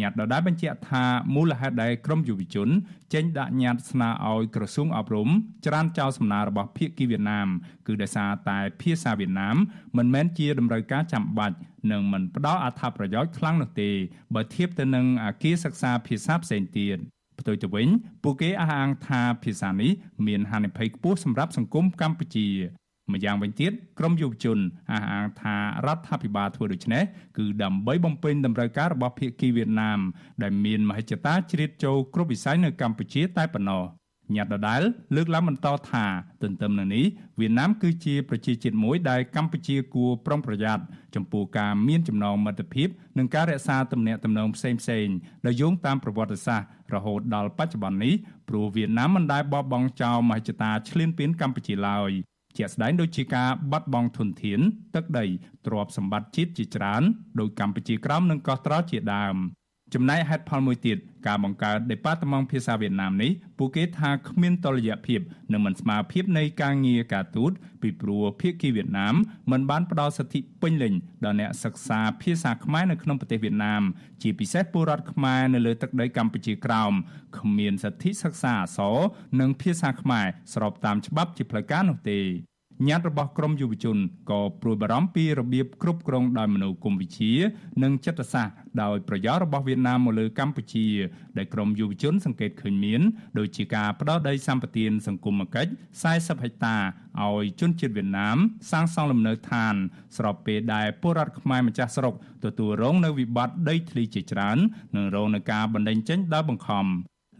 [0.00, 2.68] ញត្តិដដែលបញ្ជាក់ថាមូលហេតុដែលក្រមយុវជន
[3.14, 5.28] ចេញដាក់ញត្តិស្នើឲ្យក្រសួងអប់រំ
[5.66, 7.48] ច្រានចោលសំណើរបស់ភាគីវៀតណាម
[7.86, 9.56] គឺដោយសារតែភាសាវៀតណាម
[9.96, 11.56] មិនមែនជាតម្រូវការចាំបាច់
[11.90, 13.90] និងមិនផ្ដល់អត្ថប្រយោជន៍ខ្លាំងនោះទេ
[14.34, 16.98] បើធៀបទៅនឹងអាគារសិក្សាភាសាផ្សេងទៀត
[17.38, 17.88] ផ្ទុយទៅវិញ
[18.22, 19.92] ពួកគេអះអាងថាភាសានេះ
[20.26, 22.48] មានហានិភ័យខ្ពស់សម្រាប់សង្គមកម្ពុជា
[23.12, 24.58] ម្យ៉ាងវិញទៀតក្រមយុវជន
[24.90, 25.56] អះអាងថា
[25.86, 27.02] រដ្ឋាភិបាលធ្វើដូច្នេះ
[27.38, 30.00] គឺដើម្បីបំពេញតម្រូវការរបស់ភាគីវៀតណាម
[30.42, 33.84] ដែលមានមហិច្ឆតាជ្រៀតចូលគ្រប់វិស័យនៅកម្ពុជាតែប៉ុណ្ណោះ
[34.34, 34.82] ញ៉ាត់ដដែល
[35.16, 36.04] លើកឡើងបន្តថា
[36.42, 37.04] ទន្ទឹមនឹងនេះ
[37.40, 40.84] វៀតណាមគឺជាប្រជាជាតិមួយដែលកម្ពុជាគួរប្រុងប្រយ័ត្ន
[41.14, 42.88] ចំពោះការមានចំណងមិត្តភាព
[43.18, 48.14] និងការរក្សាទំនាក់ទំនងផ្សេងៗដែលយោងតាមប្រវត្តិសាស្ត្ររហូតដល់បច្ចុប្បន្ននេះ
[48.48, 52.10] ព្រោះវៀតណាមមិនដែលបោះបង់ចោលមហិច្ឆតាឈ្លានពានកម្ពុជាឡើយ
[52.58, 54.60] ជាក់ស្ដែងដូចជាការបាត់បង់ធនធាន
[54.94, 55.24] ទឹកដី
[55.66, 57.02] ទ្រព្យសម្បត្តិជាតិជាច្រើន
[57.40, 59.36] ដោយកម្ពុជាក្រោមនិងកោះត្រល់ជាដើម
[59.94, 65.20] ចំណែកហេតុផលមួយទៀតការបង្កើតដេប៉ាតឺម៉ង់ភាសាវៀតណាមនេះពួកគេថាគ្មានតលយៈភាព
[65.52, 69.14] និងមិនស្មើភាពនៃការងារការទូតពីព្រោះភាគីវៀតណាម
[69.50, 73.82] មិនបានផ្ដល់សិទ្ធិពេញលេញដល់អ្នកសិក្សាភាសាខ្មែរនៅក្នុងប្រទេសវៀតណាម
[74.22, 76.92] ជាពិសេសពលរដ្ឋខ្មែរនៅលើទឹកដីកម្ពុជាក្រោម
[77.38, 78.96] គ្មានសិទ្ធិសិក្សាអក្សរ
[79.40, 82.20] និងភាសាខ្មែរស្របតាមច្បាប់ជាផ្លូវការនោះទេ
[82.88, 83.96] ញត្តិរបស់ក្រមយុវជន
[84.30, 87.32] ក៏ព្រួយបារម្ភពីរបៀបគ្រប់គ្រងដោយមនោគមវិជ្ជា
[87.82, 90.86] និងចិត្តសាស្ត្រដោយប្រយោជន៍របស់វៀតណាមមកលើកម្ពុជា
[91.38, 93.00] ដែលក្រមយុវជនសង្កេតឃើញមាន
[93.38, 95.70] ដូចជាការផ្ដោតដីសម្បត្តិសង្គមគិច្ច
[96.02, 96.76] 40ហិកតា
[97.20, 98.36] ឲ្យជនជាតិវៀតណាម
[98.70, 99.74] សាងសង់លំនៅឋាន
[100.16, 102.14] ស្របពេលដែលពលរដ្ឋខ្មែរម្ចាស់ស្រុក
[102.44, 104.58] ទទួលរងនៅវិបត្តិដីធ្លីជាច្រើន
[104.96, 106.86] និងរងនឹងការបណ្តេញចេញដោយបង្ខំ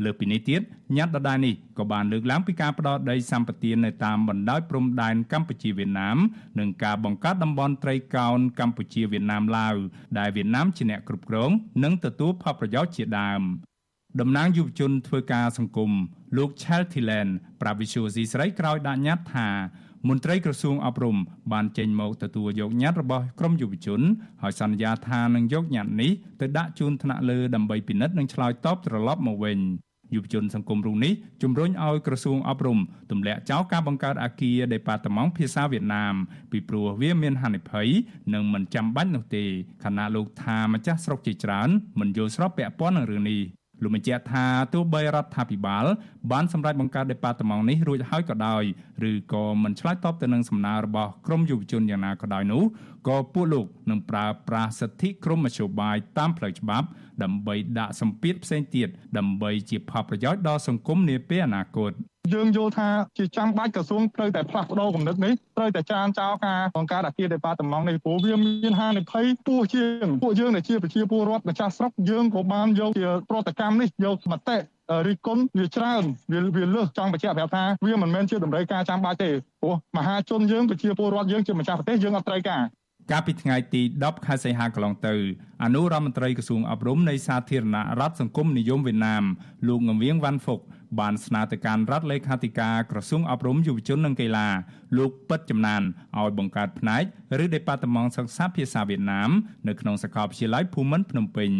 [0.04, 0.60] លើពីនេះទៀត
[0.96, 6.16] ញត្តិដដែលនេះក៏បានលើកឡើងពីការផ្ដោតដីសម្បត្តិនៅតាមបណ្ដោយព្រំដែនកម្ពុជាវៀតណាម
[6.58, 9.74] និងការបង្កើតតំបន់ត្រីកោណកម្ពុជាវៀតណាមឡាវ
[10.18, 11.50] ដែលវៀតណាមជាអ្នកគ្រប់គ្រង
[11.84, 13.42] និងទទួលផលប្រយោជន៍ជាដើម
[14.20, 15.90] តំណាងយុវជនធ្វើការសង្គម
[16.36, 17.28] លោក Chel Thilen
[17.60, 19.48] ប្រាប់វិសុយស៊ីស្រីក្រោយដាក់ញត្តិថា
[20.08, 21.16] មន្ត្រីក្រសួងអប់រំ
[21.52, 24.00] បានចេញមកទទួលយកញត្តិរបស់ក្រមយុវជន
[24.42, 29.58] ហើយសន្យាថានឹងយកញត្តិនេះទៅដាក់ជូនថ្នាក់លើដើម្បីពិនិត្យនិងឆ្លើយតបត្រឡប់មកវិញ
[30.14, 32.78] យុវជនសង្គមរូនេះជំរុញឲ្យក្រសួងអប់រំ
[33.10, 36.14] ទម្លាក់ចោលការបង្កើតអគារដេប៉ាតឺម៉ង់ភាសាវៀតណាម
[36.50, 37.88] ពីព្រោះវាមានហានិភ័យ
[38.34, 39.44] និងមិនចាំបាច់នោះទេ
[39.84, 41.68] ខណៈលោកថាម្ចាស់ស្រុកជាច្រើន
[42.00, 43.40] មិនយល់ស្របពាក់ព័ន្ធនឹងរឿងនេះ
[43.82, 45.84] លោកបញ្ជាក់ថាទោះបីរដ្ឋាភិបាល
[46.32, 48.62] បានសម្រេចបង្កើតដេប៉ាតឺម៉ង់នេះរួចហើយក៏ដោយ
[49.10, 52.62] ឬក៏មិនឆ្លើយតបទៅនឹងសំណើរបស់ក្រមយុវជនយ៉ាងណាក៏ដោយនោះ
[53.08, 56.86] ក៏ពួកលោកនឹងប្រើប្រាស់សិទ្ធិក្រមមជ្ឈបាយតាមផ្លូវច្បាប់
[57.22, 58.88] ដើម្បីដាក់សម្ពាធផ្សេងទៀត
[59.18, 61.92] ដើម្បីជាផលប្រយោជន៍ដល់សង្គមនាពេលអនាគត
[62.34, 62.88] យើងយល់ថា
[63.18, 74.56] ជាចាំបាច់ក្រសួងត្រូវតែផ្លាស់ប្ដូរគំនិតនេះត្រូវតែចានចោលការបង្កើតអគារដេប៉ាតឺម៉ង់នេះព្រោះវាមានហានិភ័យពោះជាងពួកយើងដែលជាប្រជាពលរដ្ឋម្ចាស់ស្រុកយើងក៏បានយកជាប្រតិកម្មនេះយកមតិ
[75.06, 79.30] រិះគន់វាច្រើនវាវាលើសចង់បញ្ជាក់ប្រាប់ថាវាមិនមែនជាតម្រូវការចាំបាច់ទេ
[79.62, 82.62] ព្រោះមហាជនយើងប្រជាពលរដ្ឋយើងជាម្ចាស់ប្រទេសយើងអត់ត្រូវការ
[83.10, 85.14] កាលពីថ្ងៃទី10ខែសីហាកន្លងទៅ
[85.62, 89.24] អនុរដ្ឋមន្ត្រីក្រសួងអប់រំនៃសាធារណរដ្ឋសង្គមនិយមវៀតណាម
[89.68, 90.60] លោកងវៀងវ៉ាន់ហ្វុក
[91.00, 94.48] បានស្នើទៅកាន់រដ្ឋលេខាធិការក្រសួងអប់រំយុវជននិងកីឡា
[94.98, 95.82] លោកពិតចំណាន
[96.18, 97.02] ឲ្យបង្កើតផ្នែក
[97.44, 99.30] ឬដេប៉ាតឺម៉ង់សិក្សាភាសាវៀតណាម
[99.68, 101.50] នៅក្នុងសាកលវិទ្យាល័យភូមិន្ទភ្នំពេញ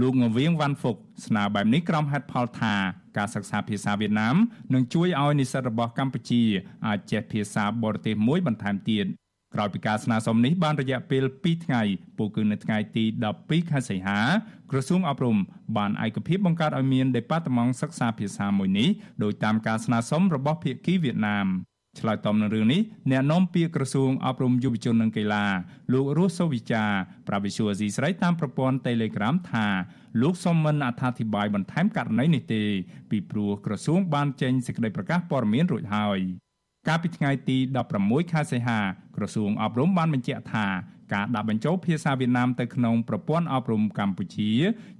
[0.00, 2.74] លោកងវៀងវ៉ាន់ហ្វុកស្នើបែបនេះក្រុមហេតុផលថា
[3.16, 4.36] ការសិក្សាភាសាវៀតណាម
[4.74, 6.42] នឹងជួយឲ្យនិស្សិតរបស់កម្ពុជា
[6.86, 9.06] អាចចេះភាសាបរទេសមួយបន្ថែមទៀត
[9.54, 11.82] ក្រោយពីការស្នើសុំនេះបានរយៈពេល2ថ្ងៃ
[12.18, 13.04] ពោលគឺនៅថ្ងៃទី
[13.38, 14.20] 12ខែសីហា
[14.70, 15.36] ក្រសួងអប់រំ
[15.76, 18.88] បានឯកភាពបង្កើតឲ្យមានដេប៉ាតឺម៉ង់សិក្សាភាសាមួយនេះ
[19.22, 21.48] ដោយតាមការស្នើសុំរបស់ភាគីវៀតណាម
[22.00, 22.80] ឆ្លើយតបនឹងរឿងនេះ
[23.10, 25.44] អ្នកនាំពាក្យក្រសួងអប់រំយុវជននិងកីឡា
[25.92, 26.84] លោករស់សូវិចា
[27.28, 29.66] ប្រាវិសុយអេស៊ីស្រីតាមប្រព័ន្ធ Telegram ថា
[30.22, 32.62] លោកសុំមិនអត្ថាធិប្បាយបន្ថែមករណីនេះទេ
[33.10, 36.20] ពីព្រោះក្រសួងបានចេញសេចក្តីប្រកាសព័ត៌មានរួចហើយ
[36.88, 37.56] កាលពីថ្ងៃទី
[37.96, 38.78] 16ខែសីហា
[39.16, 40.66] ក្រសួងអប់រំបានបញ្ជាក់ថា
[41.14, 44.50] ការដាក់បញ្ចូលភាសាវៀតណាមទៅក្នុងប្រព័ន្ធអប់រំកម្ពុជា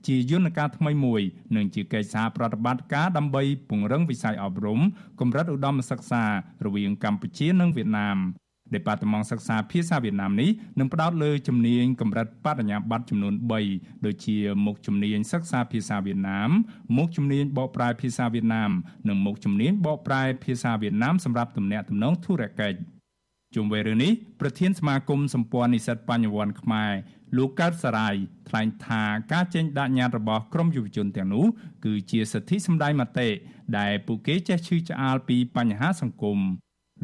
[0.06, 1.22] ជាយន្តការថ្មីមួយ
[1.56, 4.80] និងជាកិច្ចសហប្រតិបត្តិការដើម្បីពង្រឹងវិស័យអប់រំ
[5.20, 6.24] កម្រិតឧត្តមសិក្សា
[6.64, 8.18] រវាងកម្ពុជានិងវៀតណាម
[8.72, 13.34] ដេប៉ាតឺម៉ង់សិក្សាភាសាវៀតណាមនេះនឹងផ្ដោតលើជំនាញកម្រិតបរិញ្ញាបត្រចំនួន
[13.70, 14.36] 3ដូចជា
[14.66, 16.50] មុខជំនាញសិក្សាភាសាវៀតណាម
[16.96, 18.70] មុខជំនាញបកប្រែភាសាវៀតណាម
[19.08, 22.78] និងមុខជំនាញបកប្រែភាសាវៀតណាមសម្រាប់ទំនាក់ទំនងធុរកិច្ច
[23.54, 26.92] ជុំវិញរឿងនេះប្រធានសមាគមសម្ព័ន្ធនិស្សិតបញ្ញវន្តខ្មែរ
[27.36, 28.14] លោកកើតសរាយ
[28.48, 29.02] ថ្លែងថា
[29.32, 31.46] ការចេញដាក់ញត្តិរបស់ក្រមយុវជនទាំងនោះ
[31.84, 33.28] គឺជាសិទ្ធិសម្ដែងមតិ
[33.78, 36.38] ដែលពួកគេចេះឈឺឆ្អាលពីបញ្ហាសង្គម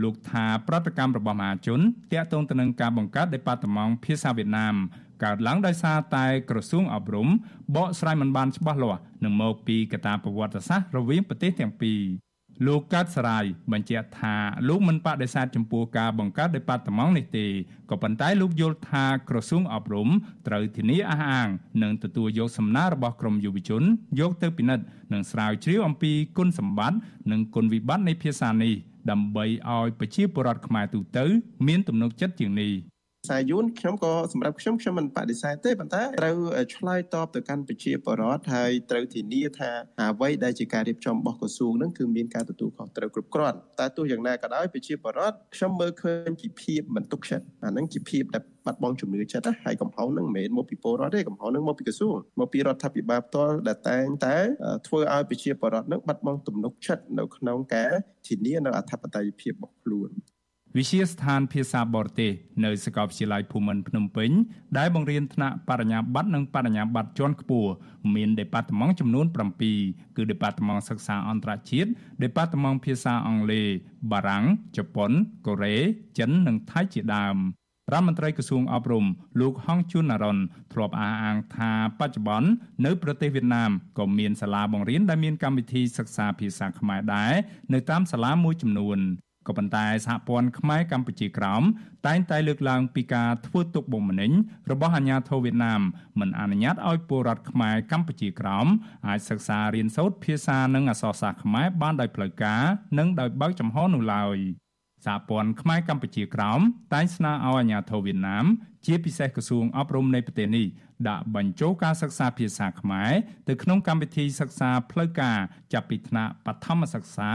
[0.03, 1.80] លោកថាប្រតិកម្មរបស់មហាជន
[2.12, 4.74] តាក់ទងទៅនឹងការបង្កើតដេប៉ាតឺម៉ង់ភាសាវៀតណាម
[5.24, 7.28] កើតឡើងដោយសារតែក្រសួងអប់រំ
[7.76, 12.01] បកស្រាយមិនបានច្បាស់លាស់នឹងមកពីកត្តាប្រវត្តិសាស្ត្ររវាងប្រទេសទាំងពីរ
[12.66, 14.34] លោកកើតសរាយបញ្ជាក់ថា
[14.68, 17.46] លោកមិនបដិសេធចំពោះការបង្កើតដេប៉ាតឺម៉ង់នេះទេ
[17.90, 20.09] ក៏ប៉ុន្តែលោកយល់ថាក្រសួងអប់រំ
[20.46, 21.48] ត្រូវធានាអះអាង
[21.82, 23.82] និងទទួលយកសំណើរបស់ក្រមយុវជន
[24.20, 26.98] យកទៅពិនិត្យនិងស្រាវជ្រាវអំពីគុណសម្បត្តិ
[27.30, 28.74] និងគុណវិបត្តិនៃភាសានេះ
[29.11, 29.44] ដើម្បី
[29.74, 31.24] ឲ្យប្រជាពលរដ្ឋខ្មែរទូទៅ
[31.66, 32.72] មានទំនុកចិត្តជាងនេះ
[33.29, 36.37] សាយូនខ្ញុំក៏សម្រាប់ខ្ញុំខ្ញុំមិនបដិសេធទេប៉ុន្តែត្រូវ
[36.77, 54.37] ឆ្លើយតបទៅកាន់ប្រជាពលរដ្ឋហើយត្រូវធានាថាអ្វីដែលជាការរៀបចំរបស់ក្រសួងនឹងគឺមានការទទួលខុសត្រូវគ្រប់គ្រាន់តែទោះយ៉ាងណាក៏ដោយប្រជាពលរដ្ឋខ្ញុំមើលឃើញជាភាពមិនទុកចិត្តអានឹងជាភាពដែលបាត់បង់ជំនឿចិត្តហើយកំហុសនឹងមិនមែនមកពីពលរដ្ឋទេកំហុសនឹងមកពីក្រសួងមកពីរដ្ឋាភិបាលផ្ទាល់ដែលតែងតែ
[54.87, 57.93] ធ្វើឲ្យប្រជាពលរដ្ឋនឹងបាត់បង់ទំនុកចិត្តនៅក្នុងការ
[58.27, 60.11] ធានានៅអធិបតេយ្យភាពរបស់ខ្លួន
[60.79, 62.33] វិជាស្ថានភាសាបរទេស
[62.64, 64.31] នៅសាកលវិទ្យាល័យភូមិន្ទភ្នំពេញ
[64.79, 67.71] ដែលបង្រៀនថ្នាក់បរិញ្ញាបត្រនិងបរិញ្ញាបត្រជាន់ខ្ពស់
[68.14, 69.27] មានដេប៉ាតឺម៉ង់ចំនួន
[69.71, 71.91] 7គឺដេប៉ាតឺម៉ង់សិក្សាអន្តរជាតិ
[72.23, 73.66] ដេប៉ាតឺម៉ង់ភាសាអង់គ្លេស
[74.11, 74.45] បារាំង
[74.77, 75.11] ជប៉ុន
[75.47, 75.77] កូរ៉េ
[76.18, 77.37] ចិននិងថៃជាដើម
[77.93, 79.07] រដ្ឋមន្ត្រីក្រសួងអប់រំ
[79.41, 80.39] លោកហងជួនណារ៉ុន
[80.73, 82.49] ធ្លាប់អះអាងថាបច្ចុប្បន្ន
[82.87, 87.33] នៅប្រទេសវៀតណាមក៏មានសាលាបង្រៀនដែលមានកម្មវិធីសិក្សាភាសាខ្មែរដែរ
[87.73, 89.01] នៅតាមសាលាមួយចំនួន
[89.47, 91.62] ក៏ប៉ុន្តែសហព័ន្ធខ្មែរកម្ពុជាក្រោម
[92.07, 94.32] តែងតែលើកឡើងពីការធ្វើទុកបុកម្នេញ
[94.70, 95.80] របស់អាជ្ញាធរវៀតណាម
[96.20, 98.66] មិនអនុញ្ញាតឲ្យពលរដ្ឋខ្មែរកម្ពុជាក្រោម
[99.07, 102.62] អាចសិក្សារៀនសូត្រភាសានិងអក្សរសាស្ត្រខ្មែរបានដោយផ្លូវការ
[102.99, 104.38] និងដោយបើកចំហនោះឡើយ
[105.07, 106.61] សហព័ន្ធខ្មែរកម្ពុជាក្រោម
[106.94, 108.44] តែងស្នើឲ្យអាជ្ញាធរវៀតណាម
[108.86, 110.66] ជាពិសេសក្រសួងអប់រំនៃប្រទេសនេះ
[111.09, 113.12] ដាក់បញ្ចូលការសិក្សាភាសាខ្មែរ
[113.48, 115.38] ទៅក្នុងកម្មវិធីសិក្សាផ្លូវការ
[115.72, 117.30] ចាប់ពីថ្នាក់បឋមសិក្សា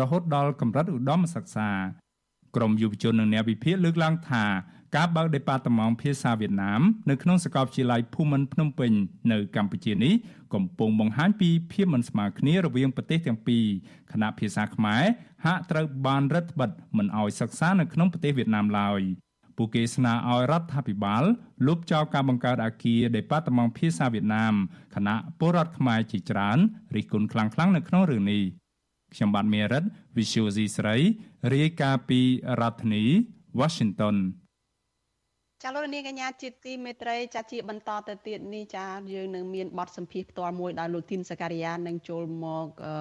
[0.00, 1.70] រហូតដល់កម្រិតឧត្តមសិក្សា
[2.56, 4.44] ក្រមយុវជននិងអ្នកវិភាគលើកឡើងថា
[4.96, 8.92] ការបើកដេប៉ាតឺម៉ង់ភាសាវៀតណាមនៅក្នុងសាកលវិទ្យាល័យភូមិន្ទភ្នំពេញ
[9.32, 10.12] នៅកម្ពុជានេះ
[10.54, 13.64] កំពុងបង្ហាញពីភាពមិនស្មើគ្នារវាងប្រទេសទាំងពីរ
[14.12, 15.02] ខណៈភាសាខ្មែរ
[15.44, 19.02] ហាក់ត្រូវបានរឹតបន្តឹងមិនឲ្យសិក្សានៅក្នុងប្រទេសវៀតណាមឡើយ។
[19.62, 21.24] ពួកគេស្នើឲ្យរដ្ឋាភិបាល
[21.66, 24.54] លុបចោលការបង្កើតអាគារដេប៉ាតឺម៉ង់ភាសាវៀតណាម
[24.94, 26.58] គណៈពលរដ្ឋខ្មែរជាច្រើន
[26.94, 28.42] រិះគន់ខ្លាំងៗនៅក្នុងរឿងនេះ
[29.14, 29.84] ខ្ញុំបាទមេរិត
[30.16, 30.96] Visual C ស្រី
[31.52, 32.20] រាយការណ៍ពី
[32.60, 33.04] រដ្ឋធានី
[33.60, 34.16] Washington
[35.62, 42.94] ចាលោកនាងកញ្ញាជាទីមេត្រីចាជាបន្តទៅទៀតនេះចាយើងនឹងមានបទសម្ភាសផ្ទាល់មួយដោយលោកទីនសការីយ៉ានឹងចូលមកអឺ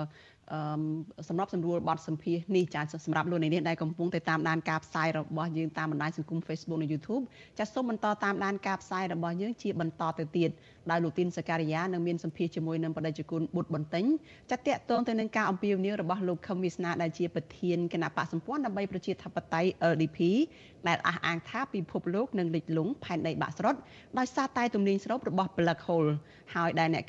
[1.30, 7.24] សម្រាប់សម្រួលបទសម្ភាសនេះចាសម្រាប់លោកអ្នកដែលកំពុងតែតាមដានការផ្សាយរបស់យើងតាមបណ្ដាញសង្គម Facebook និង YouTube
[7.60, 10.50] ចាសូមបន្តតាមដានការផ្សាយរបស់យើងជាបន្តទៅទៀត
[10.91, 14.06] ដោយលោកទីនសការីយ៉ានឹងមានសម្ភាសជាមួយនឹងបដិជគុណបុត្របន្ទិញ
[14.52, 20.20] ចាតកតងទៅនឹងការអំពាវនាវរបស់លោកខឹមវិស្នាដែលជាប្រធានគណៈបកសម្ព័ន្ធដើម្បីប្រជាធិបតេយ្យ LDP
[20.88, 23.76] ដែលអះអាងថាពិភពលោកនឹងលិចលង់ផែនដីបាក់ស្រុត
[24.18, 26.12] ដោយសារតែទំនាញស្រូបរបស់ Black Hole
[26.56, 27.04] ហើយដែលអ្នក